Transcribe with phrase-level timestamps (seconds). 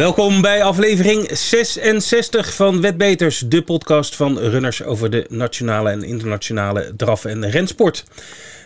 [0.00, 6.92] Welkom bij aflevering 66 van Wetbeters, de podcast van runners over de nationale en internationale
[6.96, 8.04] draf- en rensport.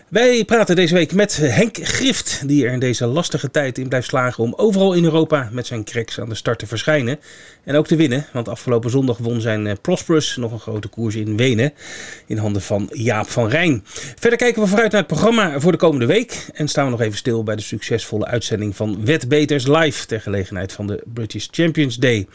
[0.09, 4.07] Wij praten deze week met Henk Grift, die er in deze lastige tijd in blijft
[4.07, 7.19] slagen om overal in Europa met zijn cracks aan de start te verschijnen.
[7.65, 11.15] En ook te winnen, want afgelopen zondag won zijn eh, Prosperous nog een grote koers
[11.15, 11.73] in Wenen
[12.27, 13.83] in handen van Jaap van Rijn.
[14.19, 17.01] Verder kijken we vooruit naar het programma voor de komende week en staan we nog
[17.01, 21.97] even stil bij de succesvolle uitzending van Wetbeters Live ter gelegenheid van de British Champions
[21.97, 22.27] Day.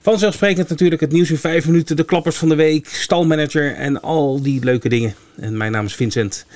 [0.00, 4.42] Vanzelfsprekend natuurlijk het nieuws in vijf minuten, de klappers van de week, stalmanager en al
[4.42, 5.14] die leuke dingen.
[5.36, 6.46] En mijn naam is Vincent.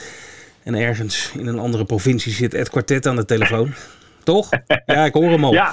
[0.65, 3.73] En ergens in een andere provincie zit Ed Quartet aan de telefoon.
[4.25, 4.49] Toch?
[4.87, 5.53] Ja, ik hoor hem al.
[5.53, 5.73] Ja,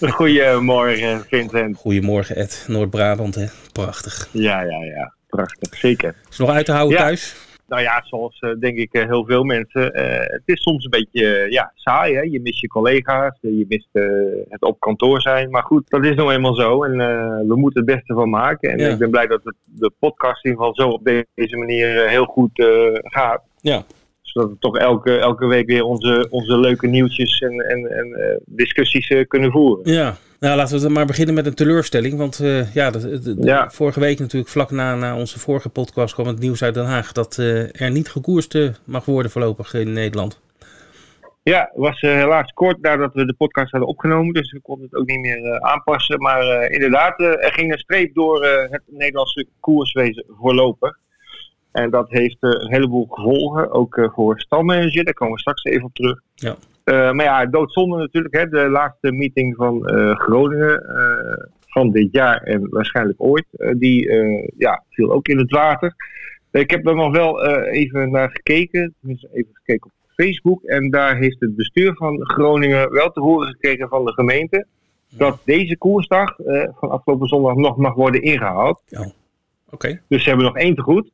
[0.00, 1.76] goedemorgen Vincent.
[1.76, 3.46] Goedemorgen Ed, Noord-Brabant hè.
[3.72, 4.28] Prachtig.
[4.32, 5.12] Ja, ja, ja.
[5.28, 6.08] Prachtig, zeker.
[6.30, 7.04] Is het nog uit te houden Ja.
[7.04, 7.36] thuis?
[7.68, 9.94] Nou ja, zoals eh, denk ik eh, heel veel mensen.
[9.94, 12.14] eh, het is soms een beetje ja, saai.
[12.14, 12.20] Hè?
[12.20, 13.88] Je mist je collega's, je mist
[14.48, 15.50] het op kantoor zijn.
[15.50, 16.84] Maar goed, dat is nou eenmaal zo.
[16.84, 16.96] En
[17.48, 18.70] we moeten het beste van maken.
[18.70, 18.88] En Ja.
[18.88, 22.24] ik ben blij dat het, de podcast in ieder geval zo op deze manier heel
[22.24, 22.50] goed
[23.02, 23.40] gaat.
[23.60, 23.82] Ja.
[24.28, 28.36] Zodat we toch elke, elke week weer onze, onze leuke nieuwtjes en, en, en eh,
[28.46, 29.92] discussies eh, kunnen voeren.
[29.92, 30.16] Ja.
[30.40, 32.16] Nou, laten we dan maar beginnen met een teleurstelling.
[32.18, 33.70] Want eh, ja, de, de- de- Ja.
[33.70, 37.12] vorige week natuurlijk, vlak na, na onze vorige podcast, kwam het nieuws uit Den Haag
[37.12, 40.40] dat er niet gekoerst mag worden voorlopig in Nederland.
[41.42, 45.00] Ja, het was helaas kort nadat we de podcast hadden opgenomen, dus we konden het
[45.00, 46.20] ook niet meer aanpassen.
[46.22, 50.96] Maar inderdaad, er ging een streep door het Nederlandse koerswezen voorlopig.
[51.78, 55.64] En dat heeft eh, een heleboel gevolgen, ook eh, voor stalmanager, daar komen we straks
[55.64, 56.20] even op terug.
[56.34, 56.56] Ja.
[56.84, 60.82] Eh, maar ja, doodzonde natuurlijk, hè, de laatste meeting van Groningen
[61.66, 64.12] van dit jaar en waarschijnlijk ooit, die
[64.56, 65.94] ja, viel ook in het water.
[66.50, 70.62] Ik heb er nog wel even naar gekeken, tenminste even gekeken op Facebook.
[70.62, 74.66] En daar heeft het bestuur van Groningen wel te horen gekregen van de gemeente.
[75.10, 76.34] Dat deze koersdag
[76.74, 78.80] van afgelopen zondag nog mag worden ingehaald.
[79.70, 80.00] Oké.
[80.08, 81.10] Dus ze hebben nog één te goed.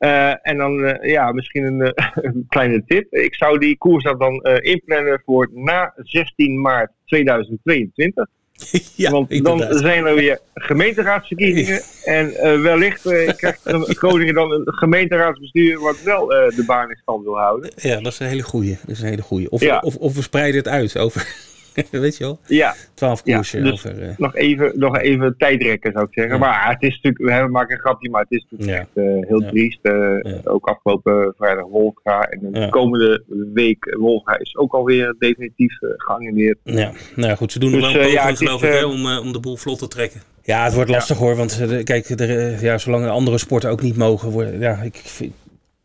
[0.00, 3.12] Eh, en dan eh, ja, misschien een, eh, een kleine tip.
[3.14, 8.26] Ik zou die koersdag dan inplannen voor na 16 maart 2022.
[8.96, 11.80] ja, Want dan zijn er weer gemeenteraadsverkiezingen.
[12.04, 13.60] En wellicht eh, krijgt
[13.98, 17.72] Groningen dan een gemeenteraadsbestuur wat wel de baan in stand wil houden.
[17.76, 18.78] Ja, dat is een hele goeie.
[18.80, 19.50] Dat is een hele goeie.
[19.50, 19.78] Of, Ja.
[19.78, 21.34] of, of we spreiden het uit over,
[21.90, 23.62] weet je wel, Ja, twaalf Ja, koersen.
[23.62, 26.34] dus- over, eh, nog even, nog even tijdrekken zou ik zeggen.
[26.34, 26.38] Ja.
[26.40, 29.00] Maar het is natuurlijk, we maken een grapje, maar het is natuurlijk Ja.
[29.02, 29.48] echt eh, heel Ja.
[29.48, 29.78] triest.
[29.82, 29.92] Eh,
[30.22, 30.40] Ja.
[30.44, 32.20] Ook afgelopen vrijdag Wolfga.
[32.28, 32.68] En de Ja.
[32.68, 33.22] komende
[33.54, 36.58] week Wolfga is ook alweer definitief eh, geannuleerd.
[36.64, 38.84] Ja, nou ja, goed, ze doen er Dus, wel een ja, poging, geloof ik, hè,
[38.84, 40.20] om, om de boel vlot te trekken.
[40.42, 43.82] Ja, het wordt lastig hoor, want de- kijk, er, ja, zolang de andere sporten ook
[43.82, 45.32] niet mogen worden, ja, ik vind,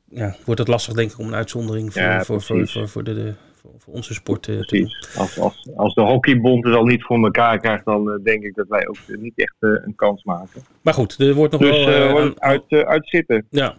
[0.10, 3.04] ja, wordt het lastig denk ik om een uitzondering voor, Ja, voor, voor, voor, voor,
[3.04, 3.34] de, de,
[3.78, 4.90] voor, onze sport eh, doen.
[5.18, 8.56] Als, als, als de hockeybond het al niet voor elkaar krijgt, dan eh, denk ik
[8.56, 10.62] dat wij ook eh, niet echt een kans maken.
[10.82, 12.20] Maar goed, er wordt nog Dus wel...
[12.20, 13.46] aan- uit, eh, uit zitten.
[13.50, 13.76] ja,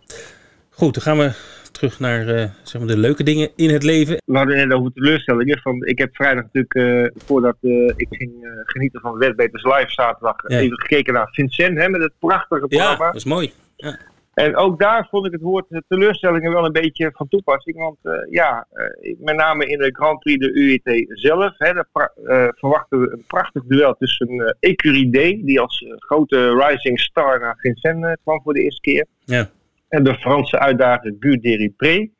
[0.70, 1.32] goed, dan gaan we
[1.72, 2.24] terug naar
[2.62, 4.16] zeg maar de leuke dingen in het leven.
[4.24, 5.58] We hadden net over teleurstellingen.
[5.58, 7.56] Van, ik heb vrijdag natuurlijk, voordat
[7.96, 8.32] ik ging
[8.64, 10.58] genieten van Wetbeters Live zaterdag, Ja.
[10.58, 13.06] even gekeken naar Vincent hè, met het prachtige Ja, programma.
[13.06, 13.52] dat is mooi.
[14.36, 17.76] En ook daar vond ik het woord eh, teleurstellingen wel een beetje van toepassing.
[17.76, 21.72] Want eh, ja, eh, met name in de Grand Prix de UET zelf, hè,
[22.54, 28.16] verwachten we een prachtig duel tussen Ecurie D, die als grote rising star naar Vincennes
[28.22, 29.06] kwam voor de eerste keer.
[29.24, 29.50] Ja.
[29.88, 32.10] En de Franse uitdager Gu Deripré.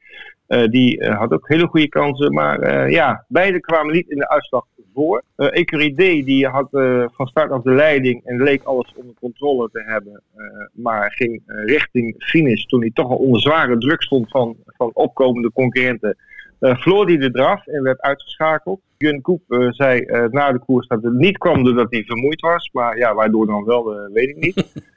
[0.71, 5.23] Die had ook hele goede kansen, maar ja, beide kwamen niet in de uitslag voor.
[5.37, 9.83] Eh die had eh, van start af de leiding en leek alles onder controle te
[9.87, 14.57] hebben, eh, maar ging richting finish toen hij toch al onder zware druk stond van,
[14.67, 16.17] van opkomende concurrenten.
[16.59, 18.81] eh verloor hij de draf en werd uitgeschakeld.
[18.99, 22.99] Gun Koep zei na de koers dat het niet kwam doordat hij vermoeid was, maar
[22.99, 24.65] ja, waardoor dan wel, weet ik niet.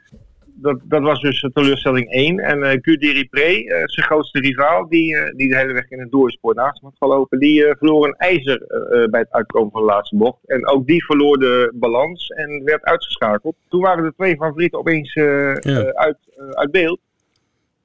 [0.62, 2.40] dat, dat was dus teleurstelling 1.
[2.40, 6.00] En eh Q Deripré, eh zijn grootste rivaal, die, eh, die de hele weg in
[6.00, 8.58] het doorspoor naast had gelopen, die verloor een ijzer
[9.12, 10.40] bij het uitkomen van de laatste bocht.
[10.46, 13.56] En ook die verloor de balans en werd uitgeschakeld.
[13.70, 15.92] Toen waren de twee favorieten opeens Ja.
[15.94, 16.18] uit,
[16.50, 17.00] uit beeld.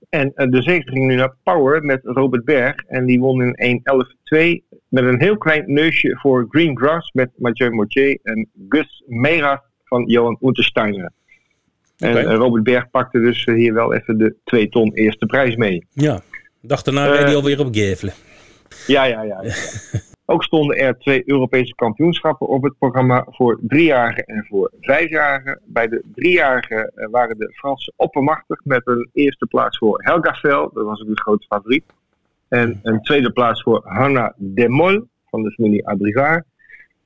[0.09, 2.75] En de zege ging nu naar Power met Robert Berg.
[2.87, 7.71] En die won in 1.11.2 met een heel klein neusje voor Green Grass met Mathieu
[7.71, 11.11] Mortier en Gus Meira van Johan Untersteiner.
[11.99, 15.57] En eh, Robert Berg pakte dus eh, hier wel even de 2 ton eerste prijs
[15.57, 15.87] mee.
[15.93, 16.21] Ja,
[16.61, 18.15] dag daarna Eh, reed hij alweer op Gevelen.
[18.87, 19.43] Ja, ja, ja.
[19.43, 19.55] ja.
[20.27, 25.61] Ook stonden er twee Europese kampioenschappen op het programma voor driejarigen en voor vijfjarigen.
[25.65, 30.85] Bij de driejarigen waren de Fransen oppermachtig met een eerste plaats voor Helga Vel, dat
[30.85, 31.85] was ook de grote favoriet.
[32.49, 36.45] En een tweede plaats voor Hanna Demol van de familie Adrivard.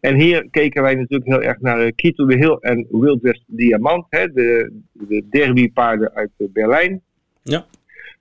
[0.01, 4.07] En hier keken wij natuurlijk heel erg naar Kito de Hill en Wild West Diamant,
[4.09, 7.01] hè, de, de derbypaarden uit Berlijn.
[7.43, 7.67] Ja.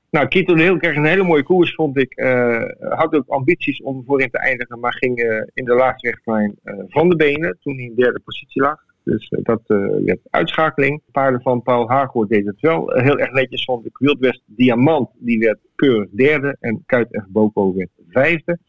[0.10, 2.20] Nou, Kito de Hill kreeg een hele mooie koers, vond ik.
[2.20, 6.56] Uh, had ook ambities om voorin te eindigen, maar ging uh, in de laatste rechtlijn
[6.64, 8.86] uh, van de benen toen hij in derde positie lag.
[9.04, 9.62] Dus dat
[10.04, 11.02] werd uitschakeling.
[11.12, 13.98] Paarden van Paul Hagoort deed het wel heel erg netjes, vond ik.
[13.98, 16.58] Wild West Diamant, die werd keurig derde.
[16.60, 17.28] En Kuit F.
[17.28, 18.60] Boko werd vijfde.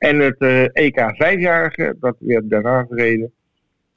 [0.00, 0.38] En het
[0.72, 3.32] EK vijfjarige, dat werd daarna gereden.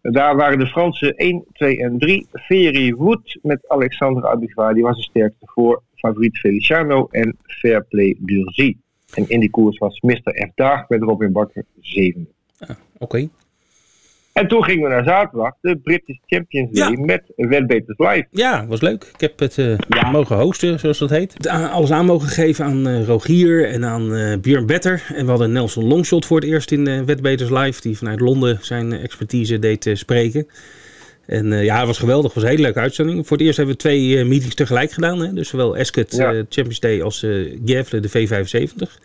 [0.02, 2.28] Daar waren de Fransen 1, 2 en 3.
[2.32, 8.78] Ferry Wood met Alexandre Abivar, die was de sterkste voor favoriet Feliciano en Fairplay Durzy.
[9.14, 10.48] En in die koers was Mr.
[10.48, 10.52] F.
[10.56, 12.30] Daag met Robin Bakker zevende.
[12.60, 13.30] Ah, Oké.
[14.34, 17.00] En toen gingen we naar zaterdag, de British Champions Day ja.
[17.00, 18.28] met Wetbeters Live.
[18.32, 19.04] Ja, was leuk.
[19.14, 20.12] Ik heb het uh, ja.
[20.12, 21.50] mogen hosten, zoals dat heet.
[21.50, 25.04] Alles aan mogen geven aan uh, Rogier en aan uh, Björn Better.
[25.16, 28.58] En we hadden Nelson Longshot voor het eerst in uh, Wetbeters Live, die vanuit Londen
[28.62, 30.48] zijn expertise deed spreken.
[31.26, 32.26] En uh, ja, het was geweldig.
[32.26, 33.28] Het was een hele leuke uitzending.
[33.28, 35.20] Voor het eerst hebben we twee uh, meetings tegelijk gedaan.
[35.20, 35.34] Hè?
[35.34, 35.84] Dus zowel ja.
[36.34, 39.04] uh, Champions Day als uh, Gevle de V75.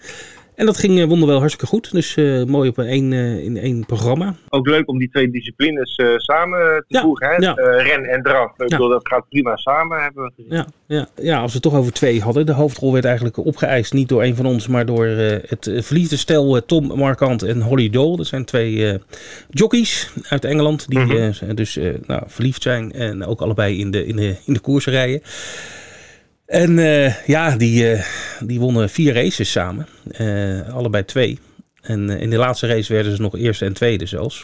[0.59, 1.93] En dat ging wonder wel hartstikke goed.
[1.93, 2.15] Dus
[2.47, 3.13] mooi op één,
[3.43, 4.35] in één programma.
[4.49, 7.29] Ook leuk om die twee disciplines samen te ja, voegen.
[7.29, 7.37] Hè?
[7.37, 7.53] Ja.
[7.83, 8.53] ren en draf.
[8.67, 8.79] Ja.
[8.79, 10.57] Dat gaat prima samen, hebben we gezien.
[10.57, 12.47] Ja, ja, ja, als we het toch over twee hadden.
[12.47, 13.93] De hoofdrol werd eigenlijk opgeëist.
[13.93, 18.17] Niet door een van ons, maar door het verliefde stel Tom Markant en Holly Dole.
[18.17, 19.01] Dat zijn twee
[19.51, 20.89] jockeys uit Engeland.
[20.89, 21.55] Die mm-hmm.
[21.55, 22.93] dus nou, verliefd zijn.
[22.93, 25.23] En ook allebei in de, in de, in de koersen rijden.
[26.49, 28.05] En uh, ja, die, uh,
[28.41, 29.87] die wonnen vier races samen.
[30.21, 31.39] Uh, allebei twee.
[31.81, 34.43] En in de laatste race werden ze nog eerste en tweede zelfs.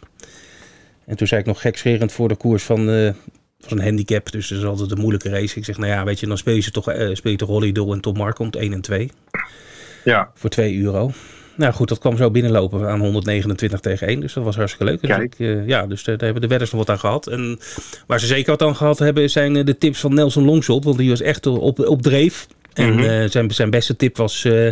[1.06, 2.87] En toen zei ik nog gekscherend voor de koers van,
[3.61, 4.33] van een handicap.
[4.33, 5.59] Dus dat is altijd een moeilijke race.
[5.59, 8.01] Ik zeg, nou ja, weet je, dan speel je, toch, speel je toch Holly en
[8.01, 9.11] Tom Markont 1 en 2.
[10.05, 10.31] Ja.
[10.35, 11.12] Voor 2 euro.
[11.56, 14.21] Nou goed, dat kwam zo binnenlopen aan 129 tegen 1.
[14.21, 15.01] Dus dat was hartstikke leuk.
[15.01, 17.27] Dus ik, uh, ja, dus daar hebben de wedders nog wat aan gehad.
[17.27, 17.59] En
[18.06, 20.85] waar ze zeker wat aan gehad hebben, zijn de tips van Nelson Longshot.
[20.85, 22.47] Want die was echt op, op dreef.
[22.75, 23.05] En mm -hmm.
[23.05, 24.71] uh, zijn, zijn beste tip was uh,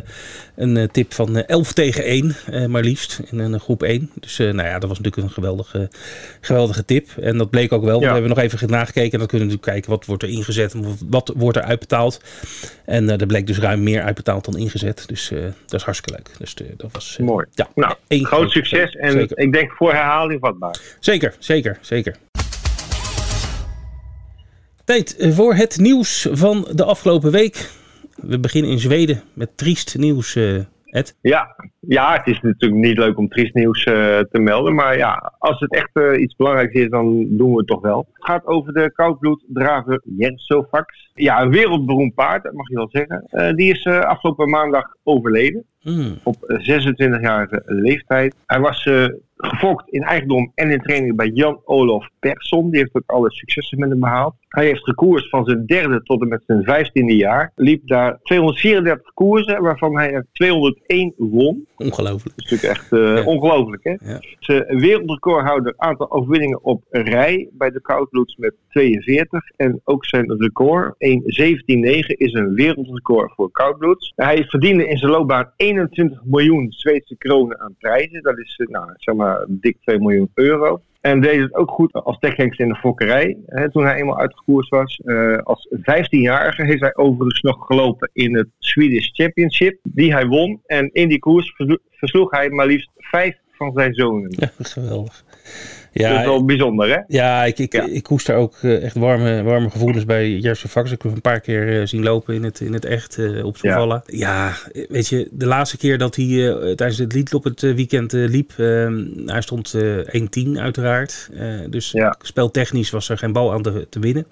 [0.56, 2.37] een uh, tip van 11 tegen 1,
[2.70, 4.10] maar liefst in een groep 1.
[4.20, 5.90] Dus nou ja, dat was natuurlijk een geweldige,
[6.40, 7.08] geweldige tip.
[7.20, 8.00] En dat bleek ook wel.
[8.00, 8.06] Ja.
[8.06, 10.75] We hebben nog even nagekeken en dan kunnen we natuurlijk kijken wat wordt er ingezet
[11.08, 12.20] wat wordt er uitbetaald.
[12.84, 15.04] En er bleek dus ruim meer uitbetaald dan ingezet.
[15.06, 15.28] Dus
[15.66, 16.38] dat is hartstikke leuk.
[16.38, 17.46] Dus dat was mooi.
[17.50, 19.38] Ja, nou, groot, groot succes en zeker.
[19.38, 20.76] ik denk voor herhaling vatbaar.
[21.00, 22.16] Zeker, zeker, zeker.
[24.84, 27.69] Tijd voor het nieuws van de afgelopen week.
[28.22, 31.16] We beginnen in Zweden met triest nieuws, uh, Ed.
[31.20, 31.56] Ja,
[31.88, 34.75] ja, het is natuurlijk niet leuk om triest nieuws uh, te melden.
[34.75, 38.06] Maar ja, als het echt uh, iets belangrijks is, dan doen we het toch wel.
[38.12, 41.11] Het gaat over de koudbloeddraver Jensofax.
[41.14, 43.25] Ja, een wereldberoemd paard, dat mag je wel zeggen.
[43.31, 45.64] Uh, die is afgelopen maandag overleden.
[45.82, 46.19] Mm.
[46.23, 48.35] Op 26-jarige leeftijd.
[48.46, 48.87] Hij was
[49.37, 52.70] gefokt in eigendom en in training bij Jan-Olof Persson.
[52.70, 54.35] Die heeft ook alle successen met hem behaald.
[54.49, 57.52] Hij heeft gekoerst van zijn derde tot en met zijn vijftiende jaar.
[57.55, 61.67] Liep daar 234 koersen, waarvan hij er 201 won.
[61.82, 62.37] Ongelooflijk.
[62.37, 63.25] Dat is natuurlijk echt uh, ja.
[63.25, 63.96] ongelooflijk, hè?
[64.12, 64.20] Ja.
[64.38, 69.50] Zijn wereldrecordhouder aantal overwinningen op rij bij de Koudbloeds met 42.
[69.56, 70.99] En ook zijn record, 1.17.9,
[72.06, 74.12] is een wereldrecord voor Koudbloeds.
[74.16, 78.23] Hij verdiende in zijn loopbaan 21 miljoen Zweedse kronen aan prijzen.
[78.23, 80.80] Dat is, nou, zeg maar, dik 2 miljoen euro.
[81.02, 83.37] En deed het ook goed als techhengst in de fokkerij.
[83.47, 85.00] Hè, toen hij eenmaal uitgekoerst was.
[85.04, 89.78] Uh, als 15-jarige heeft hij overigens nog gelopen in het Swedish Championship.
[89.82, 90.61] Die hij won.
[90.66, 91.54] En in die koers
[91.90, 94.35] versloeg hij maar liefst vijf van zijn zonen.
[94.37, 95.25] Ja, geweldig.
[95.92, 96.99] Ja, dat is wel bijzonder, hè?
[97.07, 97.85] Ja, ik, ik, ja.
[97.85, 100.85] ik koest daar ook echt warme, warme gevoelens bij Jerzy Vax.
[100.85, 103.45] Ik heb hem een paar keer uh, zien lopen in het, in het echt uh,
[103.45, 103.78] op zijn ja.
[103.78, 104.02] vallen.
[104.07, 104.52] Ja,
[104.88, 108.52] weet je, de laatste keer dat hij uh, tijdens het lied op het weekend liep,
[108.57, 109.81] ehm, hij stond 1-10
[110.54, 111.31] uiteraard.
[111.71, 112.16] dus ja.
[112.23, 114.26] speltechnisch was er geen bal aan te, te winnen.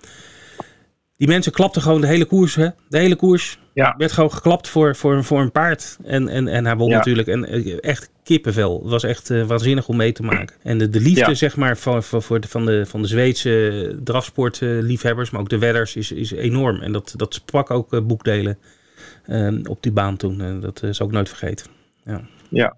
[1.21, 2.55] Die mensen klapten gewoon de hele koers.
[2.55, 2.69] Hè?
[2.89, 3.95] De hele koers ja.
[3.99, 5.99] werd gewoon geklapt voor, voor, voor een paard.
[6.05, 6.97] En, en, en hij won ja.
[6.97, 7.29] natuurlijk.
[7.29, 7.45] En
[7.81, 8.81] echt kippenvel.
[8.81, 10.57] Het was echt uh, waanzinnig om mee te maken.
[10.63, 11.35] En de, de liefde, ja.
[11.35, 15.59] zeg maar, van, van, voor de, van, de, van de Zweedse drafsportliefhebbers, maar ook de
[15.59, 16.81] wedders, is, is enorm.
[16.81, 18.59] En dat, dat sprak ook uh, boekdelen
[19.27, 20.41] uh, op die baan toen.
[20.41, 21.67] En dat is ook nooit vergeten.
[22.05, 22.77] Ja, ja.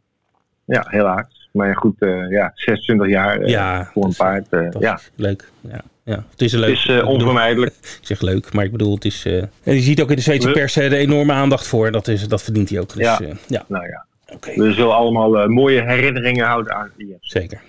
[0.65, 1.49] ja helaas.
[1.53, 1.97] Maar goed,
[2.29, 4.47] ja, 26 jaar ja, voor een paard.
[4.79, 4.99] ja.
[5.17, 5.51] Leuk.
[5.61, 5.85] Ja.
[6.05, 7.75] Ja, het is, een leuk, het is uh, onvermijdelijk.
[8.01, 9.25] ik zeg leuk, maar ik bedoel, het is.
[9.27, 11.91] Uh, en je ziet ook in de Zweedse pers uh, de enorme aandacht voor.
[11.91, 12.95] Dat, is, dat verdient hij ook.
[12.95, 13.21] Dus, ja.
[13.47, 13.65] ja.
[13.69, 14.05] nou ja.
[14.35, 14.55] Okay.
[14.55, 17.07] We zullen allemaal mooie herinneringen houden aan IS.
[17.21, 17.61] Zeker.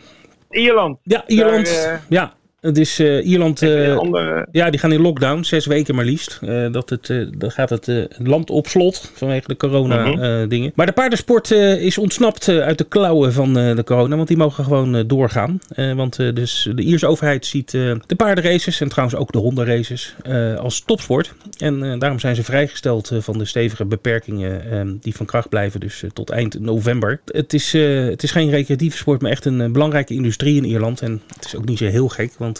[0.49, 0.97] Ierland.
[1.03, 1.65] Ja, Ierland.
[1.65, 2.33] Daar, ja.
[2.63, 3.61] Het is uh, Ierland.
[3.61, 4.47] Uh, andere...
[4.51, 6.39] Ja, die gaan in lockdown, zes weken maar liefst.
[6.43, 10.67] Uh, dat het, dan gaat het land op slot vanwege de corona-dingen.
[10.67, 10.71] Mhm.
[10.75, 15.07] maar de paardensport is ontsnapt uit de klauwen van de corona, want die mogen gewoon
[15.07, 15.59] doorgaan.
[15.95, 20.15] want dus de Ierse overheid ziet de paardenraces en trouwens ook de hondenraces
[20.57, 21.33] als topsport.
[21.57, 26.29] En daarom zijn ze vrijgesteld van de stevige beperkingen die van kracht blijven, dus tot
[26.29, 27.19] eind november.
[27.25, 31.01] Het is, het is geen recreatieve sport, maar echt een belangrijke industrie in Ierland.
[31.01, 32.52] En het is ook niet zo heel gek, want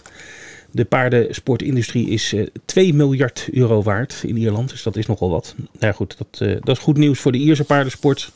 [0.74, 2.36] de paardensportindustrie is
[2.66, 4.70] 2 eh, miljard euro waard in Ierland.
[4.70, 5.56] Dus dat is nogal wat.
[5.80, 8.32] Nou goed, dat, uh, dat is goed nieuws voor de Ierse paardensport.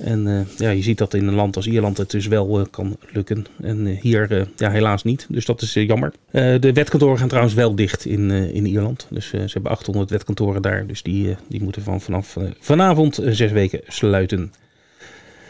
[0.00, 2.96] En uh, ja, je ziet dat in een land als Ierland het dus wel kan
[3.12, 3.46] lukken.
[3.62, 5.26] En hier ja, helaas niet.
[5.28, 6.12] Dus dat is jammer.
[6.30, 9.06] de wetkantoren gaan trouwens wel dicht in, in Ierland.
[9.10, 10.86] Dus ze hebben 800 wetkantoren daar.
[10.86, 14.52] Dus die, die moeten van vanaf vanavond zes weken sluiten.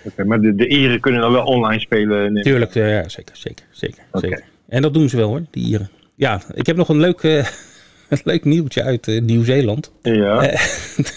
[0.05, 2.43] Okay, maar de, de Ieren kunnen dan wel online spelen?
[2.43, 4.45] Tuurlijk, ja, zeker, zeker, zeker, zeker.
[4.73, 5.91] En dat doen ze wel hoor, die Ieren.
[6.15, 7.37] Ja, ik heb nog een leuk, uh,
[8.09, 9.91] een leuk nieuwtje uit uh, Nieuw-Zeeland.
[10.03, 10.53] Ja.
[10.53, 10.61] Uh,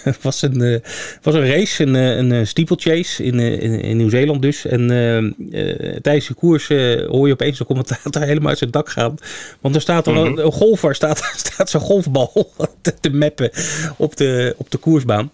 [0.02, 0.82] het was een,
[1.22, 4.66] was een race, een, een steeplechase in, in, in Nieuw-Zeeland dus.
[4.66, 4.86] En
[6.02, 6.68] tijdens de koers
[7.06, 9.14] hoor je opeens de commentator helemaal uit zijn dak gaan.
[9.60, 10.38] Want er staat mm -hmm.
[10.38, 13.50] een, golfer, staat, staat zo'n golfbal te, te mappen
[13.96, 15.30] op de, op de koersbaan.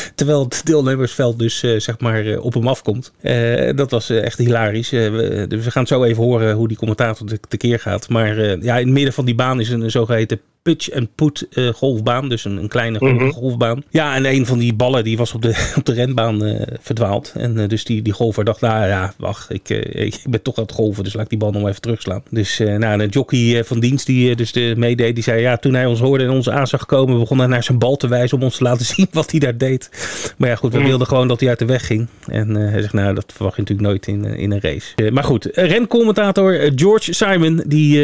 [0.14, 3.12] Terwijl het deelnemersveld dus uh, zeg maar uh, op hem afkomt.
[3.22, 4.90] Uh, dat was echt hilarisch.
[4.90, 8.08] We, dus we gaan zo even horen hoe die commentator tekeer gaat.
[8.08, 12.28] Maar ja, in het midden van die baan is een zogeheten pitch-and-put uh, golfbaan.
[12.28, 13.82] Dus een, een kleine mm golfbaan.
[13.90, 17.32] Ja, en een van die ballen die was op de, op de renbaan uh, verdwaald.
[17.36, 20.62] En uh, dus die, die golfer dacht, nou ja, wacht, ik, ik ben toch aan
[20.64, 21.04] het golven.
[21.04, 22.22] Dus laat ik die bal nog even terugslaan.
[22.30, 25.86] Dus nou, de jockey van dienst die dus de meedeed, die zei, ja, toen hij
[25.86, 28.42] ons hoorde en ons aan zag komen, begon hij naar zijn bal te wijzen om
[28.42, 29.90] ons te laten zien wat hij daar deed.
[30.38, 30.86] Maar ja, goed, we mm.
[30.86, 32.08] wilden gewoon dat hij uit de weg ging.
[32.26, 35.10] En hij zegt, nou, dat verwacht je natuurlijk nooit in, in een race.
[35.12, 37.98] maar goed, rencommentator George Simon, die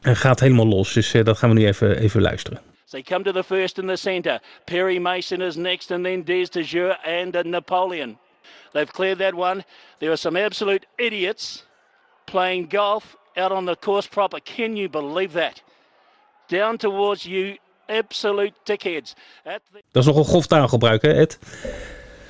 [0.00, 0.92] en gaat helemaal los.
[0.92, 2.60] Dus uh, dat gaan we nu even, even luisteren.
[2.90, 4.40] They come to the first in the centre.
[4.64, 8.18] Perry Mason is next, and then Des de Jure and Napoleon.
[8.72, 9.64] They've cleared that one.
[9.98, 11.66] There are some absolute idiots
[12.24, 14.40] playing golf out on the course proper.
[14.40, 15.62] Can you believe that?
[16.48, 17.56] Down towards you,
[17.88, 19.14] absolute dickheads.
[19.44, 19.60] The...
[19.92, 21.38] Dat is nogal grof taalgebruik, hè, Ed?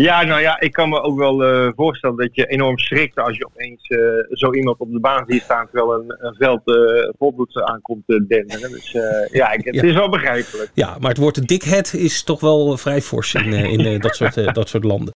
[0.00, 3.36] Ja, nou ja, ik kan me ook wel uh, voorstellen dat je enorm schrikt als
[3.36, 3.98] je opeens uh,
[4.30, 8.26] zo iemand op de baan ziet staan terwijl een, een veld uh, volbloed aankomt te
[8.28, 8.70] denderen.
[8.70, 8.92] Dus
[9.30, 9.82] ja, ik, het ja.
[9.82, 10.70] is wel begrijpelijk.
[10.74, 14.68] Ja, maar het woord dikhead is toch wel vrij fors in, in dat, soort, dat
[14.68, 15.14] soort landen.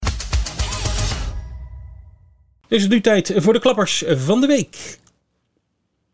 [2.68, 4.98] Dus het nu tijd voor de klappers van de week.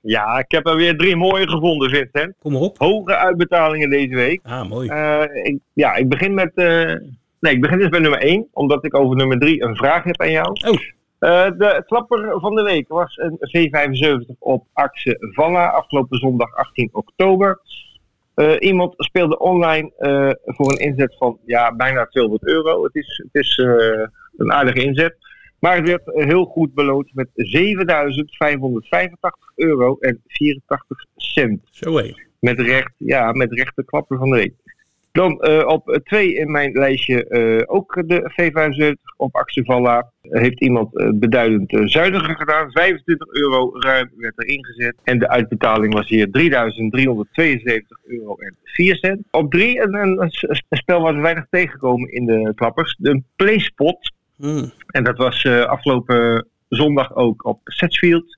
[0.01, 2.33] Ja, ik heb er weer drie mooie gevonden, Vincent.
[2.39, 2.77] Kom maar op.
[2.77, 4.39] Hoge uitbetalingen deze week.
[4.43, 4.89] Ah, mooi.
[5.43, 6.51] ik, ja, ik begin met
[7.39, 10.21] Nee, ik begin dus bij nummer 1, omdat ik over nummer 3 een vraag heb
[10.21, 10.47] aan jou.
[10.47, 10.79] Oh.
[11.19, 16.89] Uh, de klapper van de week was een V75 op Axe Valla afgelopen zondag 18
[16.91, 17.59] oktober.
[18.35, 22.83] Uh, iemand speelde online uh, voor een inzet van ja, bijna 200 euro.
[22.83, 23.57] Het is, het is
[24.37, 25.17] een aardige inzet.
[25.59, 27.35] Maar het werd heel goed beloond met 7.585
[29.55, 31.61] euro en 84 cent.
[31.71, 32.13] Zo hé.
[32.39, 34.53] Met recht, ja, met recht de klapper van de week.
[35.11, 40.11] Dan uh, op 2 in mijn lijstje uh, ook de V75 op Axevalla.
[40.21, 42.71] Heeft iemand uh, beduidend zuiniger gedaan.
[42.71, 44.95] 25 euro ruim werd er ingezet.
[45.03, 46.31] En de uitbetaling was hier 3.372
[48.07, 49.21] euro en 4 cent.
[49.31, 50.31] Op 3 een, een, een,
[50.69, 52.95] spel wat we weinig tegenkomen in de klappers.
[52.99, 54.13] De PlaySpot.
[54.35, 54.71] Mm.
[54.87, 58.37] En dat was afgelopen zondag ook op Setsfield.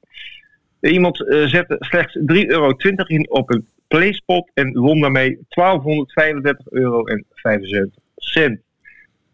[0.82, 2.74] Iemand zette slechts 3,20 euro
[3.08, 8.60] in op een PlaySpot en won daarmee 1235 euro en 75 cent.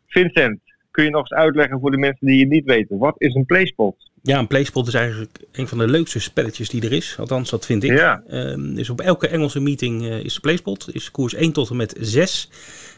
[0.08, 0.60] Vincent,
[0.92, 3.46] kun je nog eens uitleggen voor de mensen die het niet weten, wat is een
[3.46, 3.96] PlaySpot?
[4.22, 7.16] Ja, een PlaySpot is eigenlijk een van de leukste spelletjes die er is.
[7.20, 7.92] Althans, dat vind ik.
[7.92, 8.24] Ja.
[8.30, 10.90] Um, dus op elke Engelse meeting uh, is de PlaySpot.
[10.92, 12.50] Is koers 1 tot en met 6.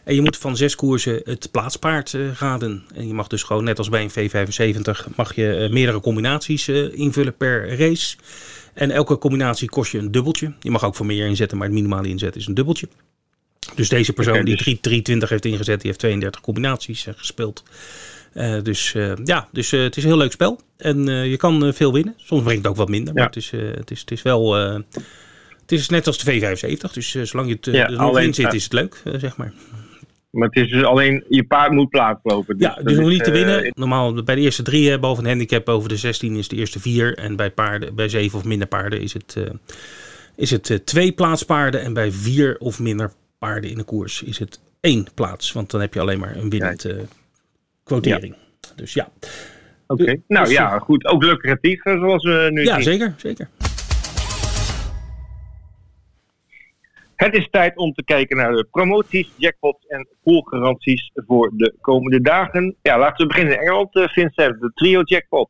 [0.04, 2.84] En je moet van zes koersen het plaatspaard uh, raden.
[2.96, 6.70] En je mag dus gewoon, net als bij een V75, mag je uh, meerdere combinaties
[6.70, 8.18] invullen per race.
[8.79, 10.53] En elke combinatie kost je een dubbeltje.
[10.59, 12.88] Je mag ook voor meer inzetten, maar het minimale inzet is een dubbeltje.
[13.75, 14.63] Dus deze persoon okay, dus...
[14.63, 17.63] die 320 heeft ingezet, die heeft 32 combinaties uh, gespeeld.
[18.33, 20.59] Uh, dus uh, ja, dus het is een heel leuk spel.
[20.77, 22.13] En je kan veel winnen.
[22.17, 23.19] Soms brengt het ook wat minder, ja.
[23.19, 24.53] maar het is, het, is, het is wel...
[24.53, 24.86] het
[25.67, 28.63] is net als de V75, dus zolang je het ja, er nog in zit, is
[28.63, 29.53] het leuk, zeg maar.
[30.31, 32.57] Maar het is dus alleen, je paard moet plaatslopen.
[32.57, 33.65] Dus ja, dus nog niet te winnen.
[33.65, 36.55] Uh, Normaal bij de eerste drie, hè, boven een handicap boven de 16 is de
[36.55, 37.17] eerste vier.
[37.17, 39.43] En bij, paarden, bij zeven of minder paarden is het, uh,
[40.36, 41.81] is het uh, twee plaatspaarden.
[41.81, 45.51] En bij vier of minder paarden in de koers is het één plaats.
[45.51, 46.88] Want dan heb je alleen maar een winnend
[47.83, 48.36] quotering.
[48.75, 49.09] Dus ja.
[49.88, 50.21] Oké, okay.
[50.27, 51.05] nou dus, ja, goed.
[51.05, 52.83] Ook lucratief zoals we nu Ja, zien.
[52.83, 53.50] zeker, zeker.
[57.20, 62.22] Het is tijd om te kijken naar de promoties, jackpots en poolgaranties voor de komende
[62.22, 62.76] dagen.
[62.82, 65.50] Ja, laten we beginnen in Engeland, uh, Vincent, de trio jackpot.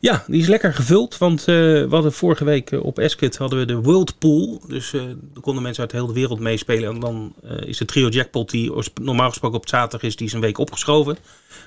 [0.00, 3.58] Ja, die is lekker gevuld, want uh, we hadden vorige week uh, op Eskit hadden
[3.58, 4.60] we de World Pool.
[4.68, 6.94] Dus er konden mensen uit de hele wereld meespelen.
[6.94, 7.34] En dan
[7.66, 8.72] is de trio jackpot, die
[9.02, 11.18] normaal gesproken op zaterdag is, die is een week opgeschoven.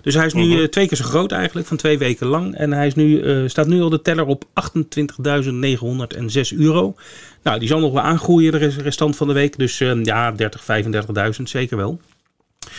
[0.01, 2.55] Dus hij is nu uh, twee keer zo groot eigenlijk, van twee weken lang.
[2.55, 4.51] En hij is nu, uh, staat nu al de teller op 28.906
[6.57, 6.95] euro.
[7.43, 9.57] Nou, die zal nog wel aangroeien de restant van de week.
[9.57, 10.61] Dus uh, ja, 30,
[11.37, 11.99] 35.000 zeker wel.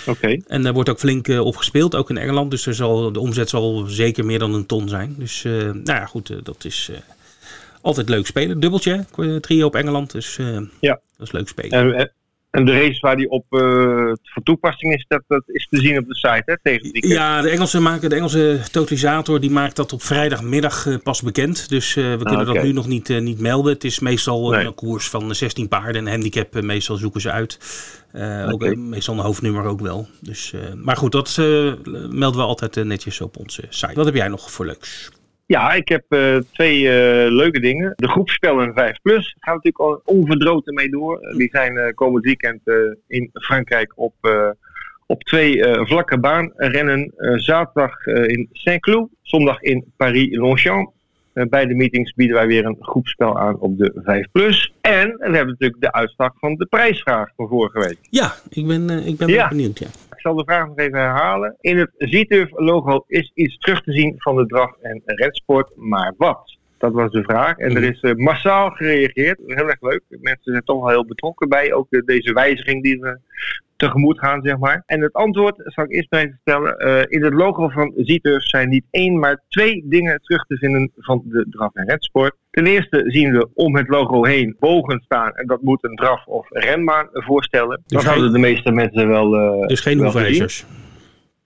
[0.00, 0.10] Oké.
[0.10, 0.42] Okay.
[0.46, 2.50] En daar wordt ook flink op gespeeld, ook in Engeland.
[2.50, 5.14] Dus er zal, de omzet zal zeker meer dan een ton zijn.
[5.18, 6.90] Dus nou ja, goed, dat is
[7.80, 8.60] altijd leuk spelen.
[8.60, 9.04] Dubbeltje,
[9.40, 10.12] trio op Engeland.
[10.12, 10.36] Dus
[10.80, 11.00] ja.
[11.16, 11.94] dat is leuk spelen.
[11.94, 12.12] En,
[12.52, 15.98] en de race waar die op uh, van toepassing is, dat, dat is te zien
[15.98, 19.76] op de site hè, tegen die Ja, de Engelse, maken, de Engelse totalisator die maakt
[19.76, 21.68] dat op vrijdagmiddag uh, pas bekend.
[21.68, 22.54] Dus uh, we kunnen ah, okay.
[22.54, 23.72] dat nu nog niet, niet melden.
[23.72, 24.66] Het is meestal nee.
[24.66, 26.06] een koers van 16 paarden.
[26.06, 27.58] En handicap meestal zoeken ze uit.
[28.12, 28.50] Okay.
[28.50, 30.08] ook, meestal een hoofdnummer ook wel.
[30.20, 31.36] Dus, maar goed, dat
[32.10, 33.94] melden we altijd netjes op onze site.
[33.94, 35.10] Wat heb jij nog voor leuks?
[35.52, 36.90] Ja, ik heb uh, twee uh,
[37.32, 37.92] leuke dingen.
[37.96, 41.34] De groepspellen 5 Plus gaan natuurlijk al onverdroten mee door.
[41.36, 42.60] die zijn komend weekend
[43.06, 44.14] in Frankrijk op,
[45.06, 47.12] op twee vlakke baanrennen.
[47.36, 50.92] zaterdag in Saint-Cloud, zondag in Paris-Longchamp.
[51.32, 54.72] bij de meetings bieden wij weer een groepspel aan op de 5 Plus.
[54.80, 57.98] En we hebben natuurlijk de uitslag van de prijsvraag van vorige week.
[58.00, 59.48] Ja, ik ben, ik ben ja.
[59.48, 59.78] benieuwd.
[59.78, 59.88] Ja
[60.22, 61.56] zal de vraag nog even herhalen.
[61.60, 66.60] In het Z-Turf-logo is iets terug te zien van de draf- en redsport, maar wat?
[66.82, 67.56] Dat was de vraag.
[67.56, 69.38] En er is uh, massaal gereageerd.
[69.46, 70.02] Heel erg leuk.
[70.08, 71.72] Mensen zijn toch wel heel betrokken bij.
[71.72, 73.18] Ook de, deze wijziging die we
[73.76, 74.82] tegemoet gaan, zeg maar.
[74.86, 76.86] En het antwoord zal ik eerst even vertellen.
[76.86, 80.90] Uh, in het logo van Zieters zijn niet één, maar twee dingen terug te vinden
[80.96, 82.34] van de draf- en redsport.
[82.50, 85.34] Ten eerste zien we om het logo heen bogen staan.
[85.34, 87.82] En dat moet een draf- of renbaan voorstellen.
[87.86, 89.34] Dus dat geen, hadden de meeste mensen wel.
[89.34, 90.66] Uh, dus geen hoefijzers.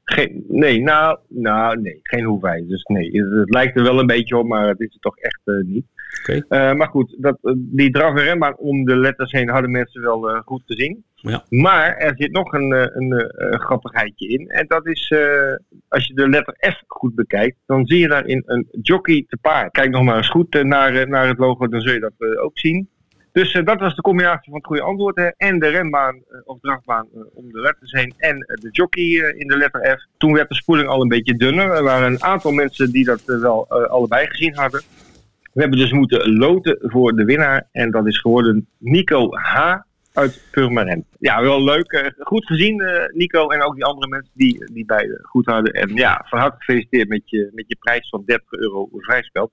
[0.08, 2.82] Geen, nee, nou, nou, nee, geen hoefijzers.
[2.82, 5.40] Nee, het, het, lijkt er wel een beetje op, maar het is het toch echt
[5.44, 5.86] uh, niet.
[6.20, 6.36] Okay.
[6.48, 10.30] Uh, maar goed, dat, die draf- en renbaan om de letters heen hadden mensen wel
[10.30, 11.04] uh, goed gezien.
[11.14, 11.44] Ja.
[11.48, 14.48] Maar er zit nog een, een, een grappigheidje in.
[14.48, 15.14] En dat is,
[15.88, 19.72] als je de letter F goed bekijkt, dan zie je daarin een jockey te paard.
[19.72, 22.88] Kijk nog maar eens goed naar, naar het logo, dan zul je dat ook zien.
[23.36, 25.32] Dus uh, dat was de combinatie van het goede antwoord.
[25.36, 28.14] En de renbaan uh, of drafbaan uh, om de letters heen.
[28.18, 29.04] En de jockey
[29.36, 30.06] in de letter F.
[30.18, 31.70] Toen werd de spoeling al een beetje dunner.
[31.70, 34.82] Er waren een aantal mensen die dat wel allebei gezien hadden.
[35.52, 37.68] We hebben dus moeten loten voor de winnaar.
[37.72, 39.76] En dat is geworden Nico H.
[40.12, 41.04] uit Purmerend.
[41.18, 42.12] Ja, wel leuk.
[42.18, 43.48] goed gezien, Nico.
[43.48, 45.72] En ook die andere mensen die, die beide goed hadden.
[45.72, 49.50] En ja, van harte gefeliciteerd met je, met je prijs van 30 euro vrijspel.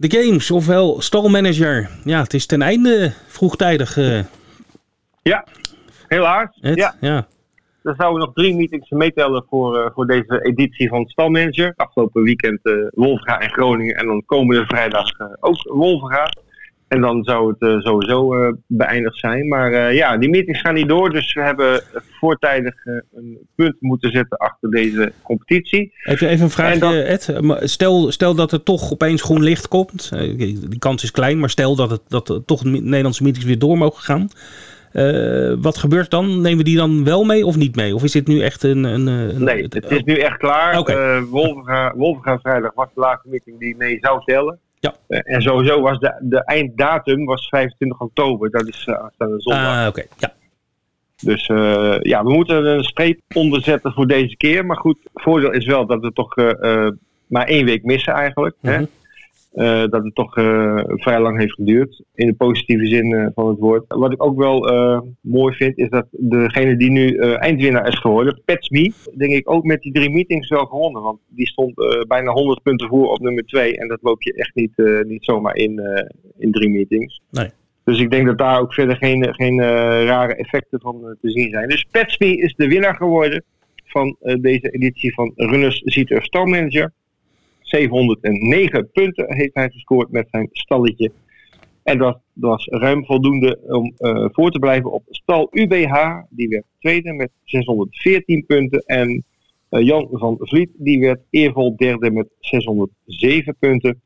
[0.00, 1.90] De games, ofwel stalmanager.
[2.04, 3.96] Ja, het is ten einde vroegtijdig.
[3.96, 4.20] Uh...
[5.22, 5.46] Ja,
[6.08, 6.58] helaas.
[6.60, 6.78] Het?
[6.78, 6.94] Ja.
[7.00, 7.26] ja.
[7.82, 11.72] Er zouden nog drie meetings meetellen voor, uh, voor deze editie van Stalmanager.
[11.76, 15.10] Afgelopen weekend uh, Wolverga en Groningen en dan komende vrijdag
[15.40, 16.30] ook Wolverga.
[16.90, 19.48] En dan zou het uh, sowieso uh, beëindigd zijn.
[19.48, 21.10] Maar uh, ja, die meetings gaan niet door.
[21.10, 21.82] Dus we hebben
[22.18, 22.74] voortijdig
[23.14, 25.92] een punt moeten zetten achter deze competitie.
[26.04, 26.94] Even, even een vraagje, dat...
[26.94, 27.70] Ed.
[27.70, 30.10] Stel, stel dat er toch opeens groen licht komt.
[30.38, 33.78] die kans is klein, maar stel dat, het, dat er toch Nederlandse meetings weer door
[33.78, 34.28] mogen gaan.
[35.60, 36.40] wat gebeurt dan?
[36.40, 37.94] Nemen we die dan wel mee of niet mee?
[37.94, 38.84] Of is dit nu echt een...
[38.84, 40.78] een, een nee, het is nu echt klaar.
[40.78, 41.22] Okay.
[41.94, 44.58] Wolverga vrijdag was de laatste meeting die mee zou tellen.
[44.80, 44.94] Ja.
[45.08, 48.50] Uh, en sowieso was de, de einddatum was 25 oktober.
[48.50, 49.80] Dat is uh, aanstaande zondag.
[49.80, 49.88] Ah, oké.
[49.88, 50.08] Okay.
[50.18, 50.32] Ja.
[51.22, 54.66] Dus uh, ja, we moeten een streep onderzetten voor deze keer.
[54.66, 56.34] Maar goed, het voordeel is wel dat we toch
[57.26, 58.56] maar één week missen eigenlijk.
[58.60, 58.78] Mm -hmm.
[58.80, 58.86] hè?
[59.54, 62.02] Uh, dat het toch uh, vrij lang heeft geduurd.
[62.14, 63.84] In de positieve zin uh, van het woord.
[63.88, 64.60] Wat ik ook wel
[65.20, 69.82] mooi vind, is dat degene die nu eindwinnaar is geworden, Petsme, denk ik ook met
[69.82, 71.02] die drie meetings wel gewonnen.
[71.02, 71.74] Want die stond
[72.08, 73.76] bijna 100 punten voor op nummer 2.
[73.76, 74.72] En dat loop je echt niet,
[75.06, 75.80] niet zomaar in,
[76.38, 77.20] in drie meetings.
[77.30, 77.50] Nee.
[77.84, 79.60] Dus ik denk dat daar ook verder geen, geen
[80.04, 81.68] rare effecten van te zien zijn.
[81.68, 83.44] Dus Petsme is de winnaar geworden
[83.84, 86.92] van deze editie van Runners Zieter Star Manager.
[87.70, 91.10] 709 punten heeft hij gescoord met zijn stalletje.
[91.82, 96.16] En dat was ruim voldoende om uh, voor te blijven op stal UBH.
[96.30, 98.82] Die werd tweede met 614 punten.
[98.86, 99.24] En
[99.70, 104.00] uh, Jan van Vliet die werd eervol derde met 607 punten.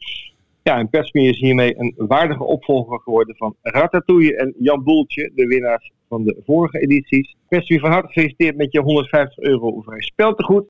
[0.62, 5.46] Ja, en Persmi is hiermee een waardige opvolger geworden van Ratatouille en Jan Boeltje, de
[5.46, 7.37] winnaars van de vorige edities.
[7.48, 10.68] Persmi van harte gefeliciteerd met je 150 euro vrij speltegoed.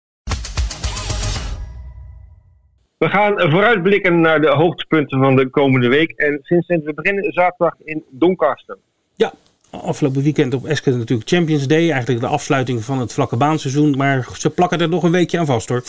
[3.05, 6.11] We gaan vooruitblikken naar de hoogtepunten van de komende week.
[6.11, 8.77] En Vincent, we beginnen zaterdag in Doncaster.
[9.15, 9.33] Ja,
[9.71, 11.91] afgelopen weekend op Eske natuurlijk Champions Day.
[11.91, 13.97] Eigenlijk de afsluiting van het vlakke baanseizoen.
[13.97, 15.83] Maar ze plakken er nog een weekje aan vast hoor.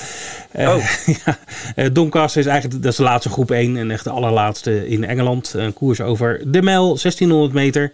[0.55, 0.83] Uh, Oh.
[1.25, 1.37] ja,
[1.75, 5.03] eh, Doncaster is eigenlijk dat is de laatste groep 1 en echt de allerlaatste in
[5.03, 5.53] Engeland.
[5.53, 7.91] Een koers over de mijl, 1600 meter.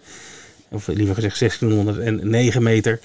[0.70, 3.00] Of liever gezegd 1609 meter.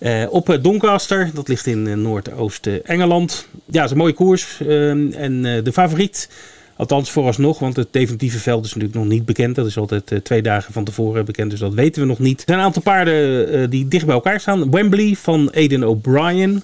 [0.00, 3.46] Eh, op eh, Doncaster, dat ligt in eh, Noordoost-Engeland.
[3.64, 4.60] Ja, het is een mooie koers.
[4.60, 6.30] Ehm, en de favoriet,
[6.76, 9.54] althans vooralsnog, want het definitieve veld is natuurlijk nog niet bekend.
[9.54, 12.38] Dat is altijd twee dagen van tevoren bekend, dus dat weten we nog niet.
[12.38, 14.70] Er zijn een aantal paarden die dicht bij elkaar staan.
[14.70, 16.62] Wembley van Aidan O'Brien.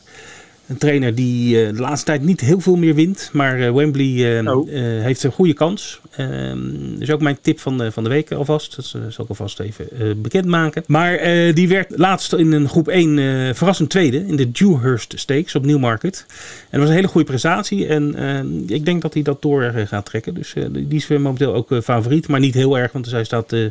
[0.67, 3.31] Een trainer die eh, de laatste tijd niet heel veel meer wint.
[3.33, 4.69] Maar eh, Wembley eh, Oh.
[5.03, 6.01] heeft een goede kans.
[6.17, 6.59] Ehm
[6.99, 8.77] dus ook mijn tip van de, van de week alvast.
[8.77, 9.87] Dat zal ik alvast even
[10.23, 10.85] bekendmaken.
[10.87, 11.19] Maar
[11.55, 14.27] die werd laatst in een groep 1 eh, verrassend tweede.
[14.27, 16.25] In de Dewhurst Stakes op Newmarket.
[16.29, 16.35] En
[16.71, 17.87] dat was een hele goede prestatie.
[17.87, 20.35] En eh, ik denk dat hij dat door gaat trekken.
[20.35, 22.29] Dus die is weer momenteel ook favoriet.
[22.29, 23.65] Maar niet heel erg, want hij staat eh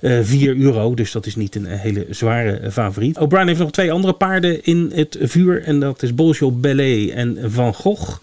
[0.00, 0.94] eh 4 euro.
[0.94, 3.18] Dus dat is niet een hele zware favoriet.
[3.18, 5.62] O'Brien heeft nog twee andere paarden in het vuur.
[5.62, 8.20] En dat is Bolshoi Ballet en Van Gogh.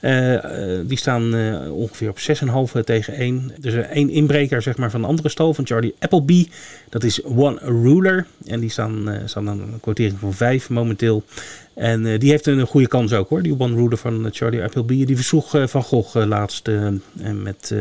[0.00, 3.52] Eh, eh, die staan eh, ongeveer op 6,5 tegen 1.
[3.60, 6.48] Dus er één inbreker zeg maar, van de andere stal, van Charlie Appleby.
[6.88, 8.26] Dat is One Ruler.
[8.46, 11.22] En die staan, eh, staan aan een quotering van 5 momenteel.
[11.76, 13.42] En eh, die heeft een goede kans ook hoor.
[13.42, 15.04] Die One Ruler van eh, Charlie Appleby.
[15.04, 17.02] Die versloeg eh, Van Gogh laatst en
[17.42, 17.74] met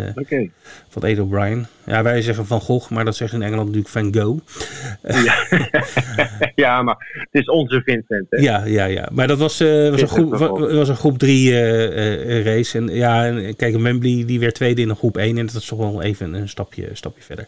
[0.89, 1.67] van Ed O'Brien.
[1.85, 4.43] Ja, wij zeggen Van Gogh, maar dat zeggen in Engeland natuurlijk Van Gogh.
[5.25, 5.35] Ja.
[6.65, 8.25] ja, maar het is onze Vincent.
[8.29, 8.41] Hè?
[8.41, 9.09] Ja, ja, ja.
[9.11, 10.37] Maar dat was, eh, was, een, groep,
[10.71, 12.77] was een groep 3 race.
[12.77, 15.37] En ja, en kijk, Wembley die werd tweede in een groep 1.
[15.37, 17.45] En dat is toch wel even een stapje, stapje verder.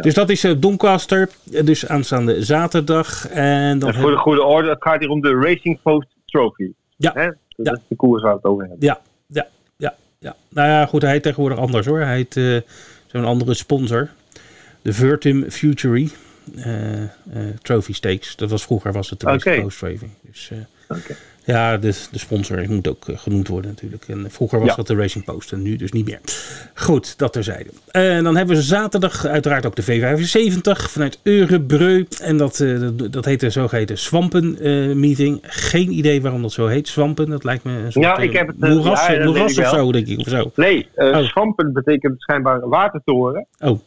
[0.00, 1.28] Dus dat is eh, Doncaster.
[1.64, 3.28] Dus aanstaande zaterdag.
[3.28, 5.78] En dan En voor de goede orde, het gaat hier om de Racing
[6.30, 6.72] Trophy.
[6.96, 7.12] Ja.
[7.14, 7.24] Hè?
[7.26, 7.72] Dat Ja.
[7.72, 8.86] is de koers waar we het over hebben.
[8.86, 10.36] Ja, ja, ja, ja.
[10.48, 12.00] Nou ja, goed, hij heet tegenwoordig anders hoor.
[12.00, 12.56] Hij heet eh,
[13.06, 14.08] zo'n andere sponsor.
[14.82, 16.10] De Vertum Futury
[16.56, 17.02] eh,
[17.62, 18.36] Trophy Stakes.
[18.36, 19.26] Dat was vroeger was het de.
[19.62, 20.06] Post Trophy.
[20.20, 20.50] Dus
[20.88, 21.14] Oké.
[21.50, 24.04] Ja, de, de sponsor moet ook eh, genoemd worden natuurlijk.
[24.08, 24.74] En vroeger was Ja.
[24.74, 26.20] dat de Racing Post en nu dus niet meer.
[26.74, 27.70] Goed, dat terzijde.
[27.90, 32.06] En dan hebben we zaterdag uiteraard ook de V75 vanuit Eurebreu.
[32.22, 35.38] En dat, eh, dat, dat heet de zogeheten Swampen eh, Meeting.
[35.42, 36.88] Geen idee waarom dat zo heet.
[36.88, 39.06] Swampen, dat lijkt me een soort Ja, eh, ik heb het, eh, moeras,
[39.56, 40.18] ja, of zo, denk ik.
[40.18, 40.50] Of zo.
[40.54, 41.24] Nee, eh Oh.
[41.24, 43.46] Swampen betekent schijnbaar watertoren.
[43.58, 43.80] Oh,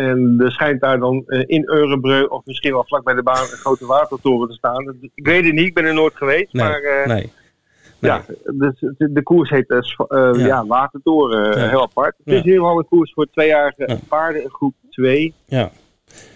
[0.00, 3.42] En er schijnt daar dan eh, in Eurebreu of misschien wel vlak bij de baan
[3.42, 4.96] een grote watertoren te staan.
[5.14, 6.52] Ik weet het niet, ik ben er nooit geweest.
[6.52, 7.32] nee, maar eh, nee.
[7.98, 10.46] ja, dus de, de koers heet eh, Ja.
[10.46, 10.66] ja.
[10.66, 11.68] Watertoren, Ja.
[11.68, 12.14] heel apart.
[12.16, 12.32] Het Ja.
[12.32, 13.96] is in ieder geval een koers voor tweejarige Ja.
[14.08, 15.34] paarden in groep 2.
[15.46, 15.70] Ja.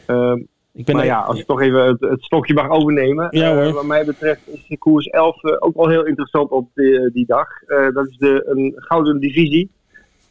[0.06, 0.38] Ehm,
[0.72, 3.26] Ik ben maar ja, als ik toch even het, het stokje mag overnemen.
[3.30, 3.72] Ja, hoor.
[3.72, 7.26] wat mij betreft is de koers 11 eh, ook wel heel interessant op die, die
[7.26, 7.48] dag.
[7.94, 9.70] Dat is de, een gouden divisie.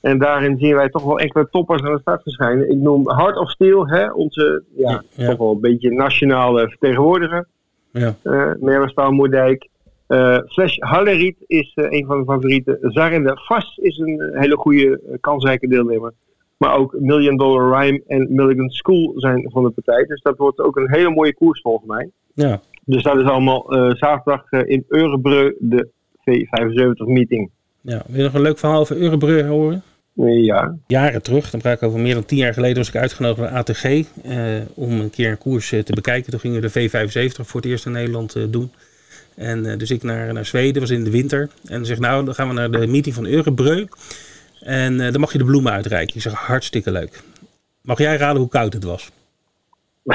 [0.03, 2.69] En daarin zien wij toch wel enkele toppers aan de start verschijnen.
[2.69, 7.47] Ik noem Heart of Steel, hè, onze ja, toch wel een beetje nationale vertegenwoordiger.
[7.91, 8.15] ja.
[8.23, 9.69] Uh, Moerdijk.
[10.07, 12.77] Eh Flash Halleriet is eh, een van de favorieten.
[12.81, 16.13] Zarinde Vast is een hele goede, kansrijke deelnemer.
[16.57, 20.03] Maar ook Million Dollar Rhyme en Milligan School zijn van de partij.
[20.05, 22.09] Dus dat wordt ook een hele mooie koers volgens mij.
[22.33, 22.59] ja.
[22.85, 25.89] Dus dat is allemaal zaterdag in Eurebreu, de
[26.19, 27.49] V75 meeting.
[27.81, 28.01] ja.
[28.07, 29.83] Wil je nog een leuk verhaal over Eurebreu horen?
[30.15, 33.39] Ja, jaren terug, dan praat ik over meer dan tien jaar geleden, was ik uitgenodigd
[33.49, 34.37] bij ATG eh,
[34.73, 36.31] om een keer een koers eh, te bekijken.
[36.31, 38.71] Toen gingen we de V75 voor het eerst in Nederland eh, doen.
[39.35, 41.49] En eh, dus ik naar, naar Zweden, was in de winter.
[41.65, 43.87] En zeg nou, dan gaan we naar de meeting van Eurebreu.
[44.59, 46.15] En dan mag je de bloemen uitreiken.
[46.15, 47.21] Ik zeg, hartstikke leuk.
[47.81, 49.09] Mag jij raden hoe koud het was?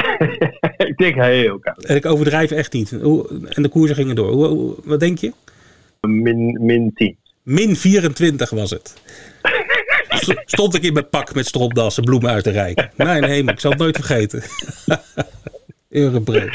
[0.76, 1.84] ik denk heel koud.
[1.84, 2.92] En ik overdrijf echt niet.
[2.92, 4.30] En de koersen gingen door.
[4.32, 5.32] Hoe, hoe- wat denk je?
[6.00, 7.16] Min, min 10.
[7.42, 8.94] Min 24 was het.
[10.34, 12.90] St- Stond ik in mijn pak met stropdassen bloemen uit te reiken.
[12.96, 14.42] Mijn hemel, ik zal het nooit vergeten.
[15.88, 16.48] Eurebreu.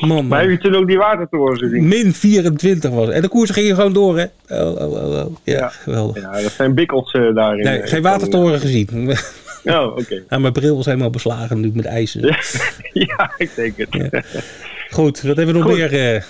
[0.00, 1.88] Man, Maar heb je toen ook die watertoren gezien?
[1.88, 3.14] Min 24 was het.
[3.14, 4.24] En de koers gingen gewoon door, hè?
[4.48, 5.36] Oh, oh, oh, oh.
[5.44, 5.68] Ja, Ja.
[5.68, 6.22] geweldig.
[6.22, 7.64] Ja, dat zijn bikkels eh, daarin.
[7.64, 8.88] Nee, eh, geen watertoren gezien.
[9.64, 10.22] Oh, oké.
[10.28, 12.20] Ja, mijn bril was helemaal beslagen natuurlijk met ijzer.
[12.92, 14.24] ja, ik denk het.
[14.90, 15.78] Goed, wat hebben we nog Goed.
[15.78, 16.14] meer?
[16.14, 16.22] eh